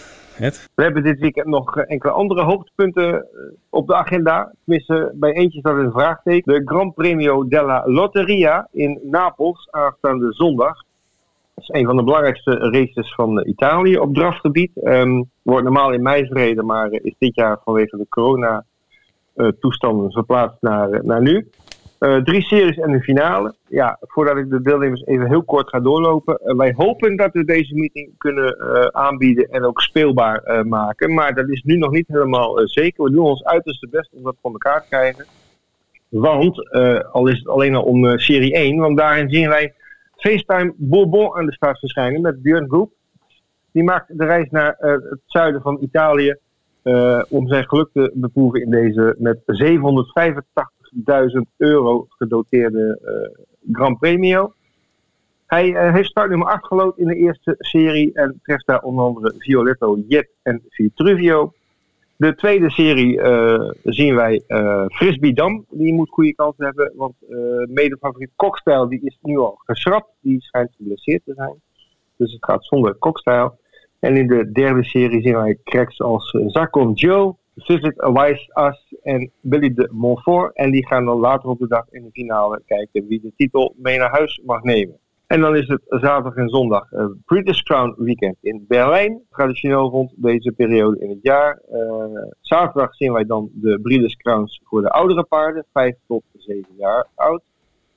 [0.75, 3.23] We hebben dit weekend nog eh, enkele andere hoogtepunten eh,
[3.71, 4.53] op de agenda.
[4.65, 6.55] Tenminste, bij eentje staat een vraagteken.
[6.55, 10.85] De Gran Premio della Lotteria in Napels aanstaande zondag.
[11.55, 14.71] Dat is een van de belangrijkste races van Italië op drafgebied.
[14.75, 18.65] Ehm wordt normaal in mei verreden, maar is dit jaar vanwege de corona
[19.35, 19.49] eh,
[20.09, 21.49] verplaatst naar, naar nu.
[21.99, 23.55] Drie series en een finale.
[23.67, 26.57] Ja, voordat ik de deelnemers even heel kort ga doorlopen.
[26.57, 28.57] wij hopen dat we deze meeting kunnen
[28.95, 31.15] aanbieden en ook speelbaar maken.
[31.15, 33.05] Maar dat is nu nog niet helemaal zeker.
[33.05, 35.25] We doen ons uiterste best om dat voor elkaar te krijgen.
[36.09, 36.73] Want,
[37.13, 39.75] al is het alleen al om serie 1, want daarin zien wij
[40.17, 42.93] FaceTime Bourbon aan de start verschijnen met Björn Groep.
[43.73, 46.37] Die maakt de reis naar het zuiden van Italië
[47.29, 49.49] om zijn geluk te beproeven in deze met 785.000
[51.57, 54.53] euro gedoteerde uh, Grand Premio.
[55.47, 59.35] Hij uh, heeft startnummer 8 gelood in de eerste serie en treft daar onder andere
[59.39, 61.53] Violetto, Jet en Vitruvio.
[62.17, 63.21] De tweede serie
[63.85, 64.43] zien wij
[64.89, 65.65] Frisbee Dam.
[65.71, 67.15] Die moet goede kansen hebben, want
[67.69, 70.11] mede-favoriet Kokstijl die is nu al geschrapt.
[70.21, 71.55] Die schijnt geblesseerd te zijn.
[72.17, 73.59] Dus het gaat zonder Kokstijl.
[74.01, 78.95] En in de derde serie zien wij cracks als eh, Zakon Joe, Vivid Wise Us
[79.03, 80.57] en Billy de Montfort.
[80.57, 83.75] En die gaan dan later op de dag in de finale kijken wie de titel
[83.77, 84.99] mee naar huis mag nemen.
[85.27, 89.23] En dan is het zaterdag en zondag uh, British Crown Weekend in Berlijn.
[89.31, 91.63] Traditioneel rond deze periode in het jaar.
[91.73, 96.75] Uh, zaterdag zien wij dan de British Crowns voor de oudere paarden, 5 tot 7
[96.77, 97.43] jaar oud.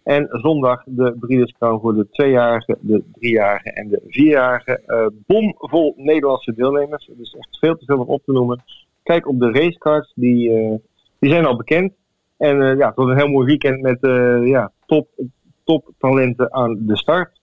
[0.03, 4.81] En zondag de Breeders' Crown voor de tweejarige, de driejarige en de vierjarige.
[4.87, 7.09] Uh, bomvol Nederlandse deelnemers.
[7.17, 8.63] Dus echt veel te veel om op te noemen.
[9.03, 10.75] Kijk op de racecards, die, uh,
[11.19, 11.93] die zijn al bekend.
[12.37, 13.97] En uh, ja, het een heel mooi weekend met
[14.47, 15.07] ja, top,
[15.63, 17.39] top talenten aan de start.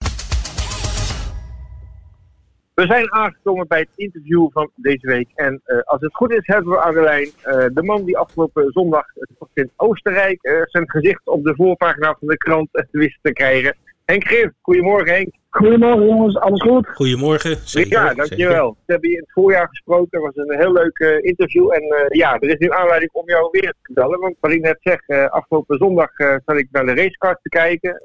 [2.75, 5.29] We zijn aangekomen bij het interview van deze week.
[5.35, 9.07] En als het goed is, hebben we aan de de man die afgelopen zondag
[9.55, 13.77] in Oostenrijk zijn gezicht op de voorpagina van de krant wist te krijgen.
[14.05, 15.35] Henk Grif, goedemorgen Henk.
[15.51, 16.89] Goedemorgen jongens, alles goed?
[16.89, 17.57] Goedemorgen.
[17.57, 18.77] Zeker, ja, dankjewel.
[18.87, 21.73] We hebben je in het voorjaar gesproken, het was een heel leuk interview.
[21.73, 24.21] En ja, er is nu aanleiding om jou weer te vertellen.
[24.21, 28.03] Want wat ik net zeg, afgelopen zondag zat ik naar de racecard te kijken.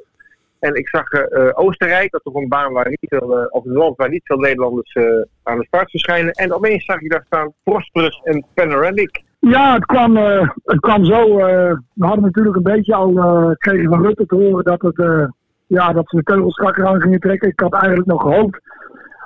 [0.63, 3.73] En ik zag uh, Oostenrijk, dat toch een baan waar niet veel, uh, of een
[3.73, 6.31] land waar niet veel Nederlanders uh, aan de start verschijnen.
[6.31, 9.23] En opeens zag ik daar staan Prosperous en Panoramic.
[9.39, 10.15] Ja, het kwam,
[10.63, 11.35] het kwam zo.
[11.35, 13.13] we hadden natuurlijk een beetje al
[13.49, 15.29] gekregen van Rutte te horen dat, het,
[15.73, 17.49] ja, dat ze de teugels strakker aan gingen trekken.
[17.49, 18.61] Ik had eigenlijk nog gehoopt,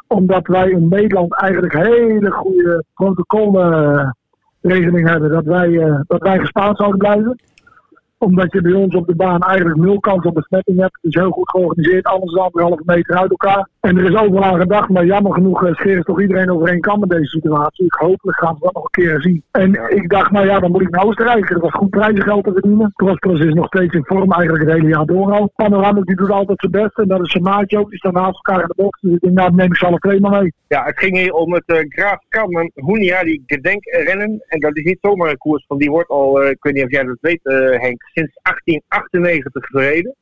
[0.08, 7.00] omdat wij in Nederland eigenlijk hele goede protocolregeling hebben, dat wij, dat wij gespaard zouden
[7.00, 7.38] blijven
[8.18, 10.98] omdat je bij ons op de baan eigenlijk nul kans op besmetting hebt.
[11.02, 13.70] Het is heel goed georganiseerd, alles is anderhalve meter uit elkaar.
[13.80, 17.00] En er is overal aan gedacht, maar jammer genoeg uh, scheren toch iedereen overheen kan
[17.00, 17.86] met deze situatie.
[17.86, 19.44] Ik hopelijk gaan we dat nog een keer zien.
[19.52, 21.50] En ik dacht, nou ja, dan moet ik naar Oostenrijk.
[21.50, 22.94] Er was goed prijzengeld te verdienen.
[22.96, 25.52] Prosperous is nog steeds in vorm, eigenlijk het hele jaar door al.
[25.56, 26.98] Panoramic die doet altijd zijn best.
[26.98, 29.02] En dat is zijn maatje ook, die staan naast elkaar in de box.
[29.02, 30.54] Dus ik denk, nou neem ik ze alle twee maar mee.
[30.68, 34.44] Ja, het ging hier om het uh, Graaf Kammen die gedenkrennen.
[34.48, 36.84] En dat is niet zomaar een koers, van die wordt al, uh, ik weet niet
[36.84, 40.16] of jij dat weet Henk, sinds 1898 gereden.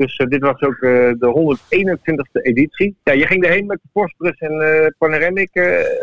[0.00, 2.96] Dus uh, dit was ook uh, de 121ste editie.
[3.04, 5.50] Ja, je ging erheen met de en uh, Panoramic.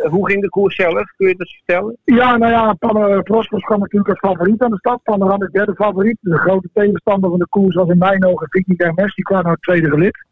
[0.10, 0.94] hoe ging de koers zelf?
[0.94, 1.98] Kun je het eens vertellen?
[2.04, 2.74] Ja, nou ja,
[3.22, 5.00] Prosperous kwam natuurlijk als favoriet aan de stad.
[5.04, 6.18] Panoramic derde favoriet.
[6.22, 9.16] De grote tegenstander van de koers was in mijn ogen Vicky Dermes.
[9.16, 10.26] Die kwam naar het tweede gelid.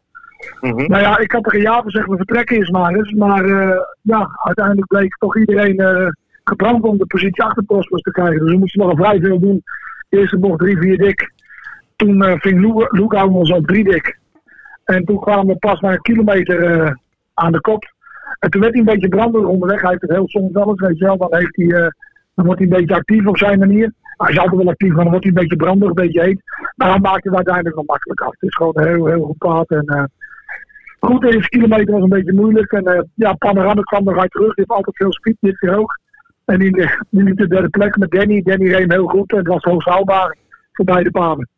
[0.60, 0.86] Mm -hmm.
[0.86, 3.12] Nou ja, ik had er een jaar gezegd, we vertrekken is maar eens.
[3.12, 3.46] Maar
[4.00, 8.38] ja, uiteindelijk bleek toch iedereen gebrand om de positie achter Prosperous te krijgen.
[8.38, 9.62] Dus we moesten nog vrij veel doen
[10.08, 11.32] Eerste bocht drie, vier dik.
[11.96, 14.18] Toen uh, ving Loekhouden ons op drie dik.
[14.84, 16.90] En toen kwamen we pas na een kilometer uh,
[17.34, 17.84] aan de kop.
[18.38, 19.80] En toen werd hij een beetje branderig onderweg.
[19.80, 21.16] Hij heeft het heel soms wel eens, weet je wel.
[21.16, 21.86] Dan, heeft hij, uh,
[22.34, 23.92] dan wordt hij een beetje actief op zijn manier.
[24.16, 26.40] Hij is altijd wel actief, maar dan wordt hij een beetje branderig, een beetje heet.
[26.74, 28.30] Maar dan maakt hij uiteindelijk nog makkelijk af.
[28.30, 29.70] Het is gewoon een heel, heel goed paard.
[29.70, 30.10] En,
[31.00, 32.72] goed, de eerste kilometer was een beetje moeilijk.
[32.72, 34.54] En ja, Panorama kwam eruit terug.
[34.54, 35.94] Die heeft altijd veel speed, niet te hoog.
[36.44, 38.42] En de, in de derde plek met Danny.
[38.42, 40.36] Danny reed heel goed en het was hoogst haalbaar
[40.72, 41.48] voor beide paarden.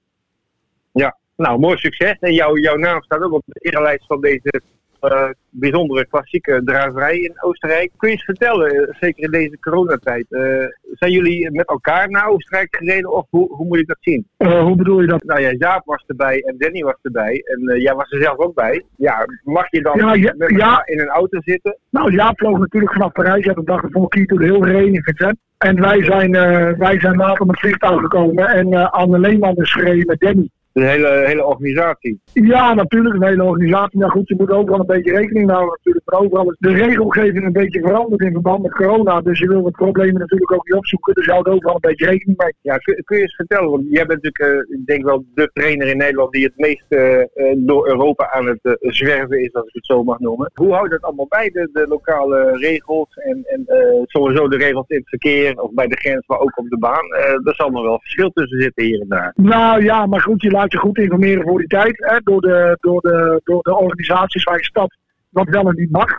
[0.93, 2.17] Ja, nou mooi succes.
[2.21, 4.63] En jouw, jouw naam staat ook op de erelijst van deze
[5.03, 7.91] uh, bijzondere klassieke draverij in Oostenrijk.
[7.97, 12.29] Kun je eens vertellen, eh, zeker in deze coronatijd, uh, zijn jullie met elkaar naar
[12.29, 14.27] Oostenrijk gereden of hoe, hoe moet ik dat zien?
[14.39, 15.25] Uh, hoe bedoel je dat?
[15.25, 18.55] Nou ja, Jaap was erbij en Danny was erbij en jij was er zelf ook
[18.55, 18.85] bij.
[18.97, 20.83] Ja, mag je dan ja, ja, met ja.
[20.85, 21.79] in een auto zitten?
[21.91, 23.45] Nou, Jaap vloog natuurlijk vanaf Parijs.
[23.45, 25.39] Je had de dag ervoor Kito heel gereden in Vincent.
[25.59, 26.31] En wij zijn,
[26.79, 30.51] wij zijn later met vliegtuig gekomen en Anne Leeman is gereden met Danny.
[30.79, 32.21] Een hele, hele organisatie.
[32.33, 33.99] Ja, natuurlijk, een hele organisatie.
[33.99, 36.11] Maar goed, je moet overal een beetje rekening houden natuurlijk.
[36.11, 39.21] Maar overal is de regelgeving een beetje veranderd in verband met corona.
[39.21, 41.15] Dus je wil het problemen natuurlijk ook niet opzoeken.
[41.15, 42.53] Dus je houdt overal een beetje rekening mee.
[42.61, 45.51] Ja, kun, kun je eens vertellen, want jij bent natuurlijk, uh, ik denk wel de
[45.53, 47.23] trainer in Nederland die het meest uh,
[47.57, 50.51] door Europa aan het uh, zwerven is, als ik het zo mag noemen.
[50.55, 53.67] Hoe houdt dat allemaal bij, de, de lokale regels en, en
[54.07, 57.07] sowieso de regels in het verkeer of bij de grens, maar ook op de baan?
[57.45, 59.33] er zal nog wel verschil tussen zitten hier en daar.
[59.37, 61.97] Nou ja, maar goed, je laat je goed informeren voor die tijd.
[61.97, 64.97] Hè, door, de, door, de, door de organisaties waar je stapt,
[65.29, 66.11] wat wel en niet mag.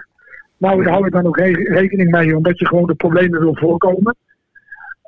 [0.58, 4.16] Nou, daar hou ik dan ook rekening mee, omdat je gewoon de problemen wil voorkomen.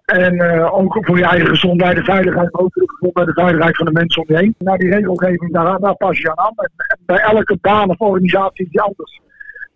[0.05, 3.33] En uh, ook voor je eigen gezondheid en veiligheid, maar ook voor de gezondheid en
[3.33, 4.55] veiligheid van de mensen om je heen.
[4.57, 6.53] Nou, die regelgeving, daar, daar pas je aan aan.
[6.55, 9.19] En, bij elke baan of organisatie is die anders.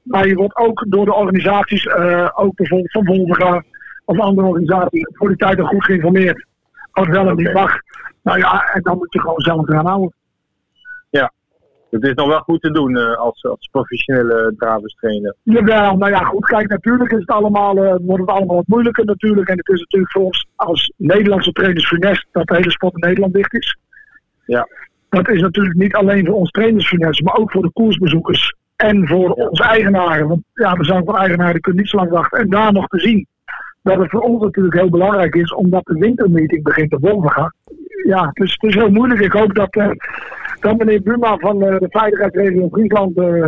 [0.03, 3.63] Maar je wordt ook door de organisaties, uh, ook bijvoorbeeld van Volga
[4.05, 6.45] of andere organisaties, voor die tijd al goed geïnformeerd.
[6.91, 7.79] Wat wel en niet mag.
[8.25, 10.13] Nou ja, en dan moet je gewoon zelf gaan houden.
[11.09, 11.31] Ja,
[11.89, 15.35] het is nog wel goed te doen uh, als, als professionele draverstrainer.
[15.43, 16.45] Jawel, nou ja, goed.
[16.45, 19.49] Kijk, natuurlijk is het allemaal, uh, wordt het allemaal wat moeilijker natuurlijk.
[19.49, 22.99] En het is natuurlijk voor ons als Nederlandse trainers funest dat de hele sport in
[22.99, 23.77] Nederland dicht is.
[24.45, 24.67] Ja.
[25.09, 28.55] Dat is natuurlijk niet alleen voor ons trainers funest, maar ook voor de koersbezoekers.
[28.75, 29.47] En voor ja.
[29.47, 30.27] onze eigenaren.
[30.27, 32.39] Want ja, we zijn van eigenaren, kunnen niet zo lang wachten.
[32.39, 33.27] En daar nog te zien
[33.81, 37.31] dat het voor ons natuurlijk heel belangrijk is, omdat de wintermeeting begint te boven
[38.03, 39.19] Ja, dus het is heel moeilijk.
[39.19, 39.91] Ik hoop dat, uh,
[40.59, 43.45] dat meneer Buma van uh, de Veiligheidsregio Friesland uh,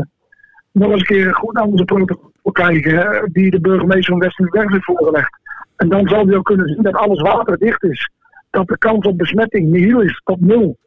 [0.72, 4.86] nog eens een keer goed naar onze protocol kijken, die de burgemeester van Westenberg heeft
[4.86, 5.40] voorgelegd.
[5.76, 8.12] En dan zal hij ook kunnen zien dat alles waterdicht is.
[8.50, 10.78] Dat de kans op besmetting nihil is, tot nul.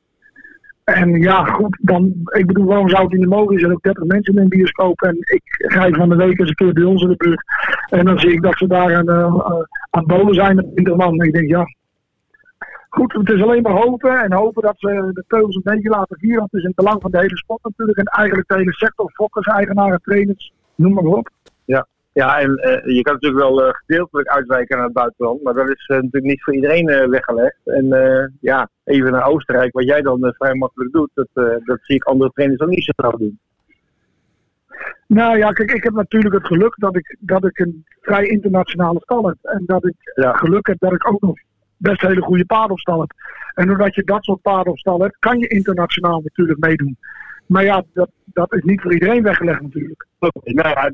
[0.85, 3.55] En ja, goed, dan, ik bedoel, waarom zou het niet mogen?
[3.55, 5.03] Er zijn ook 30 mensen in een bioscoop.
[5.03, 7.45] En ik rijd van de week eens een keer bij ons in de buurt.
[7.91, 11.21] En dan zie ik dat ze daar aan, uh, aan bolen zijn met 20 man.
[11.21, 11.65] En ik denk, ja.
[12.91, 14.21] Goed, het is alleen maar hopen.
[14.21, 16.39] En hopen dat ze de teugels een beetje laten vieren.
[16.39, 17.99] Want het is in het belang van de hele sport natuurlijk.
[17.99, 21.29] En eigenlijk de hele sector, fokkers, eigenaren, trainers, noem maar op.
[21.65, 21.87] Ja.
[22.13, 25.69] Ja, en uh, je kan natuurlijk wel uh, gedeeltelijk uitwijken naar het buitenland, maar dat
[25.69, 27.59] is uh, natuurlijk niet voor iedereen weggelegd.
[27.65, 27.87] En
[28.41, 31.29] ja, even naar Oostenrijk, wat jij dan vrij makkelijk doet, dat,
[31.65, 33.39] dat zie ik andere trainers ook niet zo snel doen.
[35.07, 39.01] Nou ja, kijk, ik heb natuurlijk het geluk dat ik, dat ik een vrij internationale
[39.01, 39.37] stal heb.
[39.43, 40.33] En dat ik ja.
[40.33, 41.39] geluk heb dat ik ook nog
[41.81, 43.13] best hele goede paardenstal heb.
[43.55, 46.97] En doordat je dat soort paardenstal hebt, kan je internationaal natuurlijk meedoen.
[47.47, 50.07] Maar ja, dat, dat is niet voor iedereen weggelegd natuurlijk.
[50.45, 50.91] Nou ja,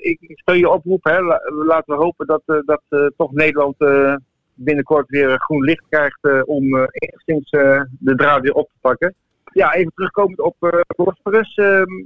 [0.00, 1.04] ik stel je oproep.
[1.04, 1.20] Hè.
[1.66, 4.14] Laten we hopen dat, uh, dat uh, toch Nederland uh,
[4.54, 7.50] binnenkort weer groen licht krijgt om enigszins
[7.98, 9.14] de draad weer op te pakken.
[9.52, 11.54] Ja, even terugkomend op uh, Bosporus.
[11.54, 12.04] Ehm,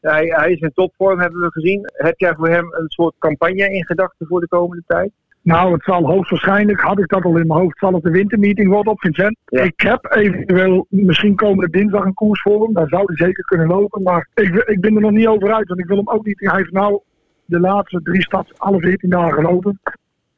[0.00, 1.90] hij, hij is in topvorm, hebben we gezien.
[1.92, 5.10] Heb jij voor hem een soort campagne in gedachten voor de komende tijd?
[5.48, 8.70] Nou, het zal hoogstwaarschijnlijk, had ik dat al in mijn hoofd, zal het de wintermeeting
[8.70, 9.36] worden op Vincent.
[9.44, 9.62] Ja.
[9.62, 12.72] Ik heb eventueel misschien komende dinsdag een koers voor hem.
[12.72, 14.02] Daar zou hij zeker kunnen lopen.
[14.02, 16.40] Maar ik, ik ben er nog niet over uit, want ik wil hem ook niet.
[16.40, 17.00] Hij heeft nou
[17.44, 19.80] de laatste drie stads alle 14 dagen gelopen.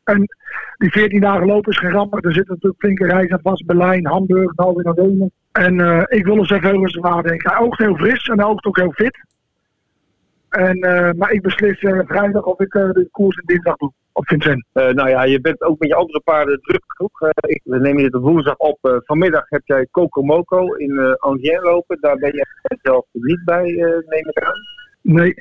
[0.04, 0.36] En
[0.76, 2.24] die 14 dagen lopen is geen ramp.
[2.24, 3.66] Er zitten natuurlijk flinke reizen vast.
[3.66, 5.32] Berlijn, Hamburg, naar Wenen.
[5.52, 7.50] En uh, ik wil er zoveel rustig nadenken.
[7.50, 9.20] Hij oogt heel fris en hij oogt ook heel fit.
[10.50, 14.26] En, uh, maar ik beslis uh, vrijdag of ik de koers in dinsdag doe op
[14.26, 14.64] Vincent?
[14.72, 17.32] Nou ja, je bent ook met je andere paarden druk genoeg.
[17.40, 19.02] Ik, we nemen dit op woensdag op.
[19.04, 21.98] Vanmiddag heb jij Coco Moco in uh, Angers lopen.
[22.00, 22.46] Daar ben je
[22.82, 23.72] zelf niet bij,
[24.06, 24.60] neem ik aan.
[25.00, 25.34] Nee.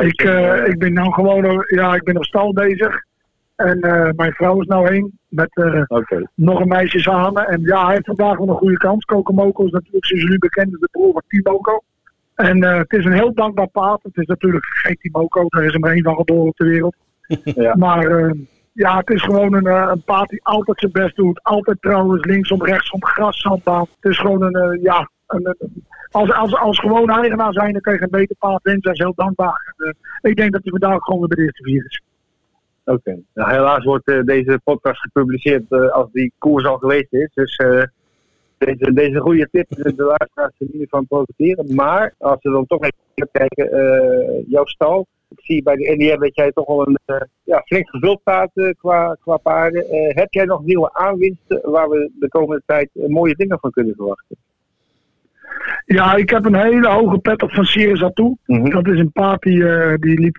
[0.00, 0.22] ik,
[0.66, 3.04] ik ben nou gewoon ja, ik ben op stal bezig.
[3.56, 3.78] En
[4.16, 5.56] mijn vrouw is nou heen met
[5.88, 6.26] okay.
[6.34, 7.46] nog een meisje samen.
[7.46, 9.04] En ja, hij heeft vandaag wel een goede kans.
[9.04, 11.22] Coco Moco is natuurlijk, zoals jullie bekend, de broer van.
[12.40, 14.02] En het is een heel dankbaar paard.
[14.02, 16.94] Het is natuurlijk geen Timoco, er is er maar één van geboren op de wereld.
[17.44, 17.76] Ja.
[17.76, 18.32] Maar uh,
[18.72, 21.42] ja, het is gewoon een, uh, een paard die altijd zijn best doet.
[21.42, 23.86] Altijd trouwens linksom, rechtsom, graszandbaan.
[24.00, 25.56] Het is gewoon een, ja, een,
[26.10, 28.82] als, als, als gewoon eigenaar zijn, dan kun je een beter paard winnen.
[28.82, 29.74] Dat is heel dankbaar.
[30.20, 32.02] ik denk dat hij vandaag gewoon weer bij de eerste vier is.
[32.84, 32.98] Oké.
[32.98, 33.22] Okay.
[33.34, 37.30] Nou, helaas wordt deze podcast gepubliceerd als die koers al geweest is.
[37.34, 37.56] Dus
[38.66, 41.74] deze, deze goede tip, de luisteraars er niet van profiteren.
[41.74, 46.34] Maar als we dan toch even kijken, jouw stal ik zie bij de NDM dat
[46.34, 49.84] jij toch wel een uh, ja, flink gevuld staat uh, qua, qua paarden.
[50.08, 54.36] Heb jij nog nieuwe aanwinsten waar we de komende tijd mooie dingen van kunnen verwachten?
[55.86, 58.36] Ja, ik heb een hele hoge pet op van Sirius toe.
[58.46, 58.70] Mm -hmm.
[58.70, 59.64] Dat is een paard die,
[59.98, 60.36] die liep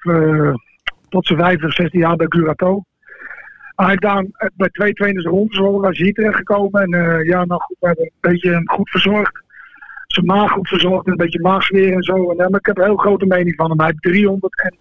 [1.09, 2.83] tot zijn 15, 16 jaar bij Curato.
[3.81, 6.81] Hij heeft daar bij twee trainers rond, zo was hij hier terechtgekomen.
[6.81, 9.43] En ja, nou goed, we hebben een beetje goed verzorgd
[10.13, 12.31] zijn maag goed verzorgd en een beetje maagsfeer en zo.
[12.31, 13.79] En, maar ik heb een heel grote mening van hem.
[13.79, 14.77] Hij heeft 300 en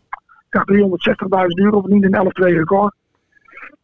[0.50, 2.94] ja, 360.000 euro verdiend in 11 2 record.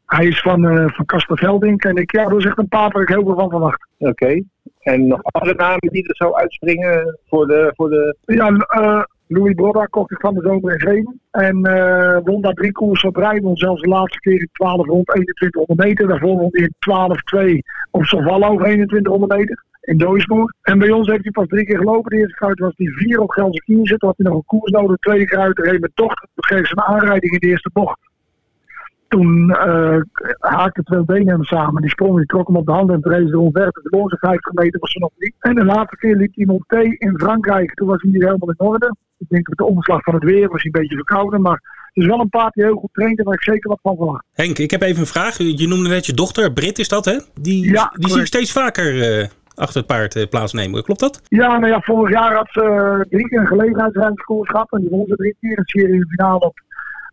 [0.07, 3.03] Hij is van, uh, van Kasperveldink en ik, ja, dat is echt een paard waar
[3.03, 3.87] ik heel veel van verwacht.
[3.99, 4.43] Oké.
[4.81, 7.73] En nog andere namen die er zo uitspringen voor de...
[7.75, 8.17] Voor de...
[8.25, 11.21] Ja, uh, Louis Brodda kocht ik van de zomer in Geven.
[11.31, 13.41] En uh, won daar drie koersen op rij.
[13.41, 16.09] Won zelfs de laatste keer in 12 rond 2100 meter.
[16.09, 16.75] Daarvoor won in
[17.55, 17.59] 12-2
[17.91, 19.65] op Saval over 2100 meter.
[19.81, 20.55] In Dooisboer.
[20.63, 22.11] En bij ons heeft hij pas drie keer gelopen.
[22.11, 23.99] De eerste kruid was hij vier op Gelse Kiezen.
[23.99, 24.91] Toen had hij nog een koers nodig.
[24.91, 26.29] De tweede kruid reed met dochter.
[26.35, 27.99] Toen kreeg ze een aanrijding in de eerste bocht
[29.09, 30.01] toen uh,
[30.39, 31.83] haakten twee benen samen.
[31.83, 33.67] Die sprong, die trok hem op de hand en er omver.
[33.67, 35.35] De bovenste 50 meter was er nog niet.
[35.39, 37.75] En de laatste keer liep hij Monté in Frankrijk.
[37.75, 38.97] Toen was hij niet helemaal in orde.
[39.19, 41.43] Ik denk met de omslag van het weer was hij een beetje verkouden.
[41.43, 41.61] Maar
[41.93, 43.97] het is wel een paard die heel goed traint en waar ik zeker wat van
[43.97, 44.25] verwacht.
[44.33, 45.39] Henk, ik heb even een vraag.
[45.39, 47.19] Je noemde net je dochter, Brit is dat hè?
[47.41, 50.83] Die, ja, die zie ik steeds vaker uh, achter het paard uh, plaatsnemen.
[50.83, 51.21] Klopt dat?
[51.29, 54.73] Ja, nou ja, vorig jaar had ze drie keer een gelegenheidsruimtekoers gehad.
[54.73, 56.61] En die won ze drie keer een serie in de finale op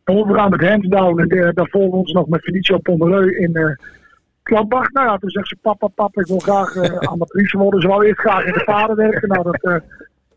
[0.05, 3.75] Overgaan met handsdown en daar volgen ons nog met Felicio Pomereu in uh,
[4.43, 4.91] Kladbach.
[4.91, 7.81] Nou ja, toen zegt ze papa, papa, ik wil graag uh, amatrice worden.
[7.81, 9.27] Ze wou eerst graag in de paarden werken.
[9.27, 9.75] Nou, dat, uh,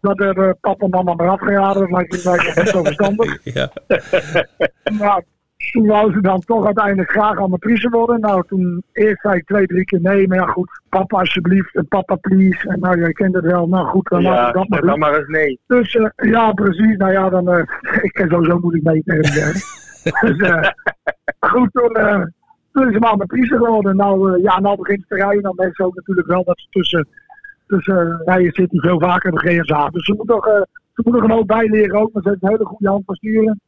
[0.01, 1.83] dat hebben papa en mama maar afgeraden.
[1.83, 3.39] Dat lijkt me niet zo verstandig.
[3.55, 3.71] Ja.
[4.99, 5.23] nou,
[5.77, 8.21] toen wou ze dan toch uiteindelijk graag amatrice worden.
[8.21, 10.29] Nou, toen eerst zei ik twee, drie keer nee.
[10.29, 12.69] Maar ja, goed, papa alsjeblieft en papa please.
[12.69, 13.67] En nou, jij kent het wel.
[13.69, 15.59] Nou goed, dan ja, dat maar dan maar eens nee.
[15.67, 16.97] Dus uh, ja, precies.
[16.97, 17.59] Nou ja, dan, uh,
[18.07, 19.53] ik ken sowieso moeilijk mee tegen
[20.21, 20.69] Dus uh,
[21.41, 21.93] goed, toen,
[22.73, 23.97] toen is ze maar amatrice geworden.
[23.97, 25.43] Nou, ja, nou begint ze te rijden.
[25.43, 27.09] Dan merk ze ook natuurlijk wel dat ze tussen,
[27.67, 29.89] tussen rijden zit die veel vaker de GSA.
[29.89, 30.45] Dus ze moet nog,
[30.95, 32.13] ze moet nog een hoop bijleren ook.
[32.13, 33.61] Maar ze heeft een hele goede hand van sturen.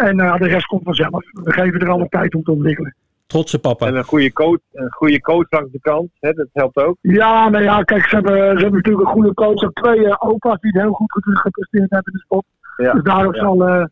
[0.00, 1.24] En uh, de rest komt vanzelf.
[1.32, 2.94] We geven er alle tijd om te ontwikkelen.
[3.26, 3.86] Trotse papa.
[3.86, 6.96] En een goede coach, een goede coach langs de kant, hè, dat helpt ook.
[7.00, 9.62] Ja, nou ja, kijk, ze hebben, ze hebben natuurlijk een goede coach.
[9.62, 12.44] Ook twee uh, opa's die het heel goed gepresteerd hebben in de spot.
[12.76, 13.40] Ja, dus daarom ja.
[13.40, 13.84] zal uh,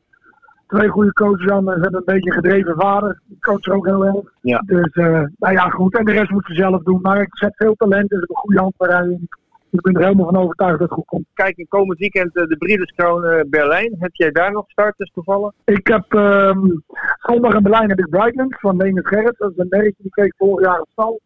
[0.66, 1.64] twee goede coaches aan.
[1.64, 3.20] Ze hebben een beetje gedreven vader.
[3.26, 4.16] Die coach ook heel erg.
[4.40, 4.62] Ja.
[4.66, 4.94] Dus,
[5.36, 5.98] nou ja, goed.
[5.98, 6.98] En de rest moet ze zelf doen.
[7.02, 8.08] Maar ik zet veel talent.
[8.08, 9.18] Ze hebben een goede handparij.
[9.70, 11.26] Ik ben er helemaal van overtuigd dat het goed komt.
[11.34, 13.96] Kijk, in komend weekend uh, de Briedenskroon uh, Berlijn.
[13.98, 15.52] Heb jij daar nog starters toevallig?
[15.64, 16.82] Ik heb um,
[17.20, 19.34] zondag in Berlijn heb ik Brightland van Leonard Gerrit.
[19.38, 21.20] Dat is een merk die kreeg vorig jaar op stal.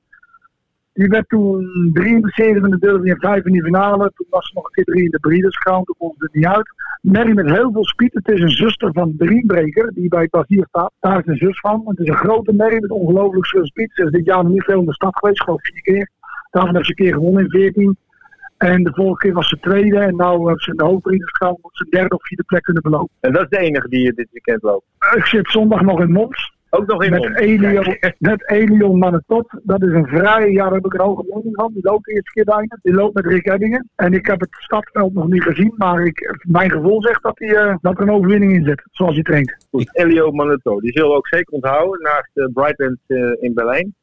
[0.93, 4.12] Die werd toen drie in de serie in de derby en vijf in de finale.
[4.14, 5.84] Toen was ze nog een keer drie in de Briedenskroon.
[5.84, 6.70] Toen kon ze er niet uit.
[7.01, 8.12] Merrie met heel veel speed.
[8.12, 10.93] Het is een zuster van Driembreker, die bij het Basier staat.
[11.01, 11.82] Daar is een zus van.
[11.84, 13.90] Het is een grote merrie met ongelooflijk veel speed.
[13.95, 16.11] Ze is dit jaar nog niet veel in de stad geweest, gewoon vier keer.
[16.51, 17.97] Daarvan heeft ze een keer gewonnen in 14.
[18.69, 19.99] En de vorige keer was ze tweede.
[19.99, 21.57] En nu hebben ze in de hoofdrieders gegaan.
[21.63, 23.15] Moet ze derde of vierde plek kunnen belopen.
[23.21, 24.85] En dat is de enige die je dit weekend loopt?
[25.17, 26.53] Ik zit zondag nog in Mons.
[26.71, 27.37] Ook nog in met Mons?
[27.37, 29.61] Elion, met Elion de top.
[29.63, 30.65] Dat is een vrije jaar.
[30.65, 31.73] Daar heb ik een hoge mening van.
[31.73, 32.79] Die loopt de eerste keer bijna.
[32.83, 33.89] Die loopt met Rick Eddingen.
[33.97, 35.75] En ik heb het stadveld nog niet gezien.
[35.77, 38.83] Maar ik, mijn gevoel zegt dat, hij, uh, dat er een overwinning in zit.
[38.91, 39.67] Zoals hij traint.
[39.71, 40.81] Goed, Elio Manetto.
[40.81, 42.03] Die zullen we ook zeker onthouden.
[42.03, 43.95] Naast uh, uh, in Berlijn.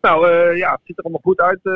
[0.00, 1.74] Nou uh, ja, het ziet er allemaal goed uit, uh,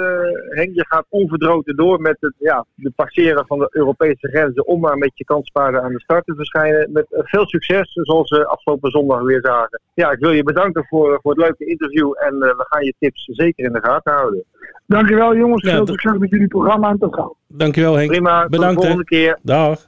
[0.48, 0.74] Henk.
[0.74, 4.98] Je gaat onverdroten door met het ja, de passeren van de Europese grenzen om maar
[4.98, 6.92] met je kanspaarden aan de start te verschijnen.
[6.92, 9.80] Met uh, veel succes, zoals we afgelopen zondag weer zagen.
[9.94, 13.28] Ja, ik wil je bedanken voor, voor het leuke interview en we gaan je tips
[13.32, 14.44] zeker in de gaten houden.
[14.86, 17.36] Dankjewel jongens, ja, veel succes met jullie programma en tot gauw.
[17.48, 18.10] Dankjewel Henk.
[18.10, 19.38] Prima, Bedankt, tot de volgende keer.
[19.42, 19.86] Dag.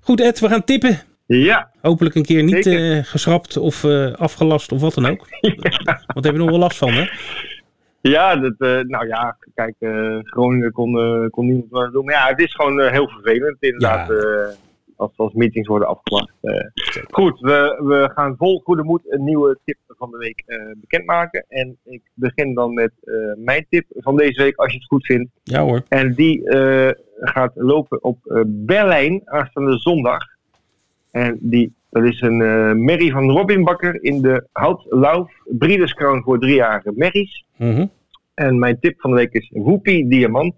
[0.00, 1.13] Goed Ed, we gaan tippen.
[1.26, 1.70] Ja.
[1.80, 5.26] Hopelijk een keer niet uh, geschrapt of uh, afgelast of wat dan ook.
[5.40, 6.02] ja.
[6.14, 7.04] Want heb je nog wel last van, hè?
[8.00, 9.74] Ja, dat, uh, nou ja, kijk,
[10.22, 10.92] Groningen kon,
[11.30, 12.04] kon niemand wat doen.
[12.04, 14.08] Maar ja, het is gewoon heel vervelend inderdaad.
[14.08, 14.54] Ja.
[14.96, 16.32] als, als meetings worden afgelast.
[17.10, 20.44] goed, we, we gaan vol goede moed een nieuwe tip van de week
[20.76, 21.44] bekendmaken.
[21.48, 22.92] En ik begin dan met
[23.36, 25.30] mijn tip van deze week, als je het goed vindt.
[25.42, 25.82] Ja hoor.
[25.88, 26.42] En die
[27.20, 30.33] gaat lopen op Berlijn aanstaande zondag.
[31.14, 36.38] En die, dat is een uh, merrie van Robin Bakker in de Houtlauf Briederskroon voor
[36.38, 37.44] driejarige merries.
[37.56, 37.90] Mm -hmm.
[38.34, 40.54] En mijn tip van de week is Whoopi Diamant.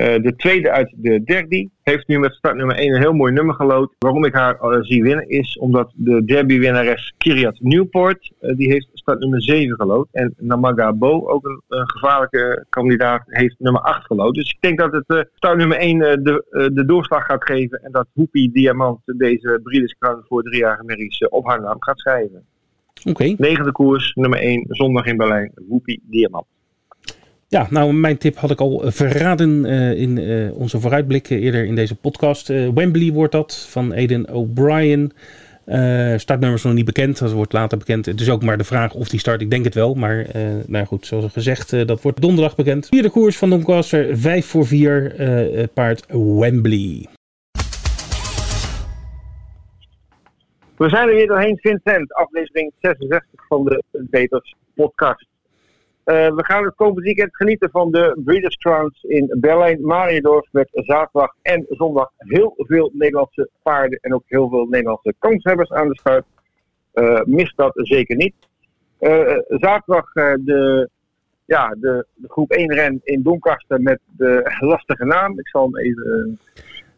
[0.00, 3.32] Uh, de tweede uit de derby heeft nu met start nummer 1 een heel mooi
[3.32, 3.94] nummer gelood.
[3.98, 8.88] Waarom ik haar uh, zie winnen is omdat de derby-winnares Kiriat Newport, uh, die heeft
[8.92, 10.08] start nummer 7 gelood.
[10.12, 14.34] En Namaga Bo, ook een, een, gevaarlijke kandidaat, heeft nummer 8 gelood.
[14.34, 17.82] Dus ik denk dat het start nummer 1 de, de doorslag gaat geven.
[17.82, 22.44] En dat Hoepie Diamant deze Briedeskroon voor driejarige merries op haar naam gaat schrijven.
[23.00, 23.10] Oké.
[23.10, 23.34] Okay.
[23.38, 26.46] Negende koers, nummer 1, zondag in Berlijn, Hoepie Diamant.
[27.50, 31.74] Ja, nou, mijn tip had ik al verraden uh, in uh, onze vooruitblikken eerder in
[31.74, 32.48] deze podcast.
[32.48, 35.12] Wembley wordt dat van Aiden O'Brien.
[36.16, 38.06] startnummer is nog niet bekend, dat wordt later bekend.
[38.06, 39.94] Het is ook maar de vraag of die start, ik denk het wel.
[39.94, 40.26] Maar
[40.66, 42.86] nou goed, zoals gezegd, dat wordt donderdag bekend.
[42.86, 47.06] Vierde koers van Doncaster, 5 voor 4, paard Wembley.
[50.76, 55.29] We zijn er weer doorheen, Vincent, aflevering 66 van de Beters podcast.
[56.04, 61.34] Uh, we gaan het komend weekend genieten van de Breeders' Crowns in Berlijn-Mariendorf met zaterdag
[61.42, 66.24] en zondag heel veel Nederlandse paarden en ook heel veel Nederlandse kanshebbers aan de start.
[66.94, 68.34] Uh, mis dat zeker niet.
[69.00, 70.88] Uh, zaterdag de,
[71.44, 75.38] ja, de, de, groep 1 ren in Doncaster met de lastige naam.
[75.38, 76.38] Ik zal hem even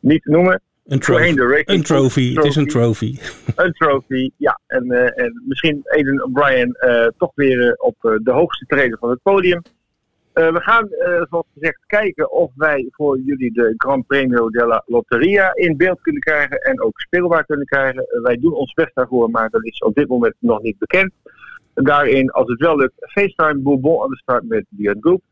[0.01, 0.61] niet noemen.
[0.87, 1.63] Een trophy.
[1.65, 2.35] Een trophy.
[2.35, 3.19] Het is een trophy.
[3.57, 4.61] Een trophy, ja.
[4.67, 9.11] En, uh, en misschien Aiden O'Brien uh, toch weer uh, op de hoogste treden van
[9.11, 9.63] het podium.
[10.33, 10.89] we gaan,
[11.31, 16.23] zoals gezegd, kijken of wij voor jullie de Grand Premio della Lotteria in beeld kunnen
[16.23, 16.59] krijgen.
[16.59, 18.07] En ook speelbaar kunnen krijgen.
[18.23, 21.13] wij doen ons best daarvoor, maar dat is op dit moment nog niet bekend.
[21.75, 25.23] Daarin, als het wel lukt, FaceTime Bourbon aan de start met Beyond Group.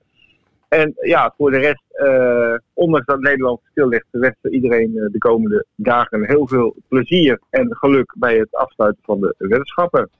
[0.70, 5.18] En ja, voor de rest, uh, ondanks dat Nederland stil ligt, wensen iedereen uh, de
[5.18, 10.10] komende dagen heel veel plezier en geluk bij het afsluiten van de wetenschappen.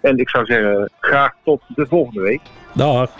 [0.00, 2.40] En ik zou zeggen, graag tot de volgende week.
[2.74, 3.10] Dag.